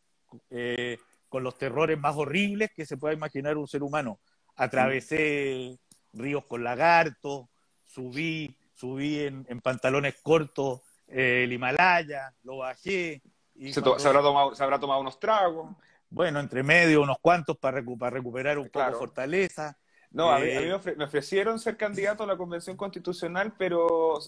Eh, 0.49 0.97
con 1.29 1.43
los 1.43 1.57
terrores 1.57 1.97
más 1.97 2.15
horribles 2.15 2.71
que 2.75 2.85
se 2.85 2.97
pueda 2.97 3.13
imaginar 3.13 3.57
un 3.57 3.67
ser 3.67 3.83
humano. 3.83 4.19
Atravesé 4.55 5.77
ríos 6.11 6.43
con 6.45 6.63
lagartos, 6.63 7.45
subí, 7.85 8.57
subí 8.73 9.19
en, 9.19 9.61
pantalones 9.61 10.15
cortos 10.21 10.81
eh, 11.07 11.43
el 11.45 11.53
Himalaya, 11.53 12.33
lo 12.43 12.57
bajé. 12.57 13.21
Y 13.55 13.71
se, 13.71 13.79
habrá 13.79 14.21
tomado, 14.21 14.55
se, 14.55 14.63
habrá 14.63 14.79
tomado, 14.79 15.01
unos 15.01 15.19
tragos. 15.19 15.75
Bueno, 16.09 16.39
entre 16.39 16.63
medio 16.63 17.03
unos 17.03 17.19
cuantos 17.21 17.57
para, 17.57 17.79
recuperar 17.79 18.57
un 18.57 18.69
poco 18.69 18.85
de 18.85 18.93
fortaleza. 18.93 19.77
No, 20.11 20.31
a 20.31 20.39
mí, 20.39 20.47
eh, 20.49 20.75
me 20.97 21.03
ofrecieron 21.03 21.59
ser 21.59 21.77
candidato 21.77 22.23
a 22.23 22.27
la 22.27 22.35
Convención 22.35 22.75
Constitucional, 22.75 23.53
pero 23.59 24.19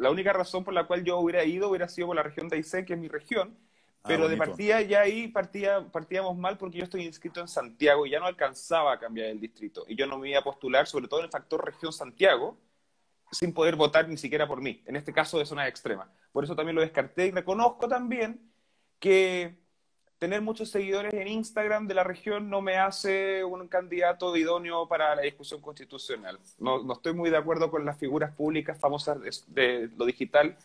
la 0.00 0.10
única 0.10 0.32
razón 0.32 0.64
por 0.64 0.74
la 0.74 0.84
cual 0.84 1.04
yo 1.04 1.18
hubiera 1.18 1.44
ido 1.44 1.68
hubiera 1.68 1.88
sido 1.88 2.08
por 2.08 2.16
la 2.16 2.22
región 2.22 2.48
de 2.48 2.56
Aysén, 2.56 2.84
que 2.84 2.94
es 2.94 2.98
mi 2.98 3.08
región, 3.08 3.56
Ah, 4.02 4.08
Pero 4.08 4.28
de 4.28 4.36
partida 4.38 4.80
ya 4.80 5.02
ahí 5.02 5.28
partía, 5.28 5.86
partíamos 5.92 6.36
mal 6.36 6.56
porque 6.56 6.78
yo 6.78 6.84
estoy 6.84 7.04
inscrito 7.04 7.40
en 7.40 7.48
Santiago 7.48 8.06
y 8.06 8.10
ya 8.10 8.18
no 8.18 8.24
alcanzaba 8.24 8.94
a 8.94 8.98
cambiar 8.98 9.28
el 9.28 9.38
distrito. 9.38 9.84
Y 9.88 9.94
yo 9.94 10.06
no 10.06 10.16
me 10.16 10.30
iba 10.30 10.38
a 10.38 10.44
postular, 10.44 10.86
sobre 10.86 11.06
todo 11.06 11.20
en 11.20 11.26
el 11.26 11.30
factor 11.30 11.62
región 11.62 11.92
Santiago, 11.92 12.56
sin 13.30 13.52
poder 13.52 13.76
votar 13.76 14.08
ni 14.08 14.16
siquiera 14.16 14.48
por 14.48 14.62
mí, 14.62 14.82
en 14.86 14.96
este 14.96 15.12
caso 15.12 15.38
de 15.38 15.44
zonas 15.44 15.68
extremas. 15.68 16.08
Por 16.32 16.44
eso 16.44 16.56
también 16.56 16.76
lo 16.76 16.80
descarté 16.80 17.26
y 17.26 17.30
reconozco 17.30 17.88
también 17.88 18.50
que 18.98 19.58
tener 20.20 20.42
muchos 20.42 20.68
seguidores 20.68 21.14
en 21.14 21.26
Instagram 21.26 21.88
de 21.88 21.94
la 21.94 22.04
región 22.04 22.50
no 22.50 22.60
me 22.60 22.76
hace 22.76 23.42
un 23.42 23.66
candidato 23.68 24.36
idóneo 24.36 24.86
para 24.86 25.16
la 25.16 25.22
discusión 25.22 25.62
constitucional. 25.62 26.38
No, 26.58 26.82
no 26.84 26.92
estoy 26.92 27.14
muy 27.14 27.30
de 27.30 27.38
acuerdo 27.38 27.70
con 27.70 27.86
las 27.86 27.98
figuras 27.98 28.30
públicas 28.36 28.78
famosas 28.78 29.18
de 29.48 29.88
lo 29.96 30.04
digital 30.04 30.56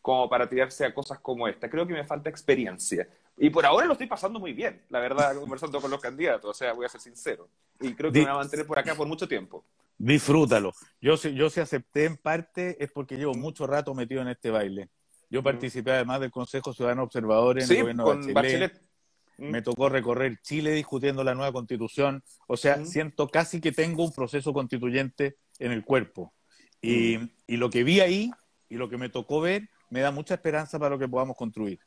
como 0.00 0.30
para 0.30 0.48
tirarse 0.48 0.86
a 0.86 0.94
cosas 0.94 1.18
como 1.18 1.46
esta. 1.46 1.68
Creo 1.68 1.86
que 1.86 1.92
me 1.92 2.04
falta 2.04 2.30
experiencia. 2.30 3.06
Y 3.36 3.50
por 3.50 3.66
ahora 3.66 3.84
lo 3.84 3.92
estoy 3.92 4.06
pasando 4.06 4.40
muy 4.40 4.54
bien, 4.54 4.80
la 4.88 4.98
verdad, 4.98 5.36
conversando 5.40 5.78
con 5.82 5.90
los 5.90 6.00
candidatos. 6.00 6.50
O 6.50 6.54
sea, 6.54 6.72
voy 6.72 6.86
a 6.86 6.88
ser 6.88 7.02
sincero. 7.02 7.48
Y 7.80 7.92
creo 7.92 8.10
que 8.10 8.20
me 8.20 8.24
va 8.24 8.32
a 8.32 8.38
mantener 8.38 8.66
por 8.66 8.78
acá 8.78 8.94
por 8.94 9.06
mucho 9.06 9.28
tiempo. 9.28 9.62
Disfrútalo. 9.98 10.72
Yo, 11.02 11.16
yo 11.16 11.50
si 11.50 11.60
acepté 11.60 12.06
en 12.06 12.16
parte 12.16 12.82
es 12.82 12.90
porque 12.90 13.18
llevo 13.18 13.34
mucho 13.34 13.66
rato 13.66 13.94
metido 13.94 14.22
en 14.22 14.28
este 14.28 14.50
baile. 14.50 14.88
Yo 15.28 15.42
participé 15.42 15.92
además 15.92 16.20
del 16.20 16.30
Consejo 16.30 16.72
Ciudadano 16.72 17.02
Observador 17.02 17.58
en 17.58 17.70
el 17.70 17.80
gobierno 17.82 18.04
con 18.04 18.26
de 18.26 18.32
Bachelet. 18.32 18.91
Me 19.38 19.62
tocó 19.62 19.88
recorrer 19.88 20.38
Chile 20.42 20.72
discutiendo 20.72 21.24
la 21.24 21.34
nueva 21.34 21.52
constitución. 21.52 22.22
O 22.46 22.56
sea, 22.56 22.84
siento 22.84 23.28
casi 23.28 23.60
que 23.60 23.72
tengo 23.72 24.04
un 24.04 24.12
proceso 24.12 24.52
constituyente 24.52 25.36
en 25.58 25.72
el 25.72 25.84
cuerpo. 25.84 26.32
Y, 26.80 27.18
y 27.46 27.56
lo 27.56 27.70
que 27.70 27.84
vi 27.84 28.00
ahí 28.00 28.30
y 28.68 28.76
lo 28.76 28.88
que 28.88 28.98
me 28.98 29.08
tocó 29.08 29.40
ver 29.40 29.68
me 29.90 30.00
da 30.00 30.10
mucha 30.10 30.34
esperanza 30.34 30.78
para 30.78 30.90
lo 30.90 30.98
que 30.98 31.08
podamos 31.08 31.36
construir. 31.36 31.78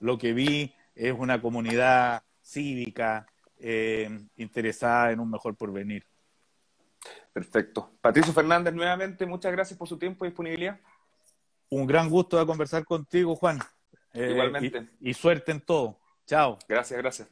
Lo 0.00 0.18
que 0.18 0.32
vi 0.32 0.74
es 0.94 1.12
una 1.12 1.40
comunidad 1.40 2.22
cívica 2.42 3.26
eh, 3.58 4.08
interesada 4.36 5.12
en 5.12 5.20
un 5.20 5.30
mejor 5.30 5.54
porvenir. 5.56 6.04
Perfecto. 7.32 7.92
Patricio 8.00 8.32
Fernández, 8.32 8.74
nuevamente, 8.74 9.26
muchas 9.26 9.52
gracias 9.52 9.78
por 9.78 9.86
su 9.86 9.98
tiempo 9.98 10.24
y 10.24 10.28
disponibilidad. 10.28 10.80
Un 11.68 11.86
gran 11.86 12.08
gusto 12.08 12.38
de 12.38 12.46
conversar 12.46 12.84
contigo, 12.84 13.36
Juan. 13.36 13.58
Eh, 14.12 14.30
Igualmente. 14.30 14.88
y 15.00 15.14
suerte 15.14 15.52
en 15.52 15.60
todo. 15.60 15.99
Chao. 16.30 16.60
Gracias, 16.68 16.96
gracias. 16.96 17.28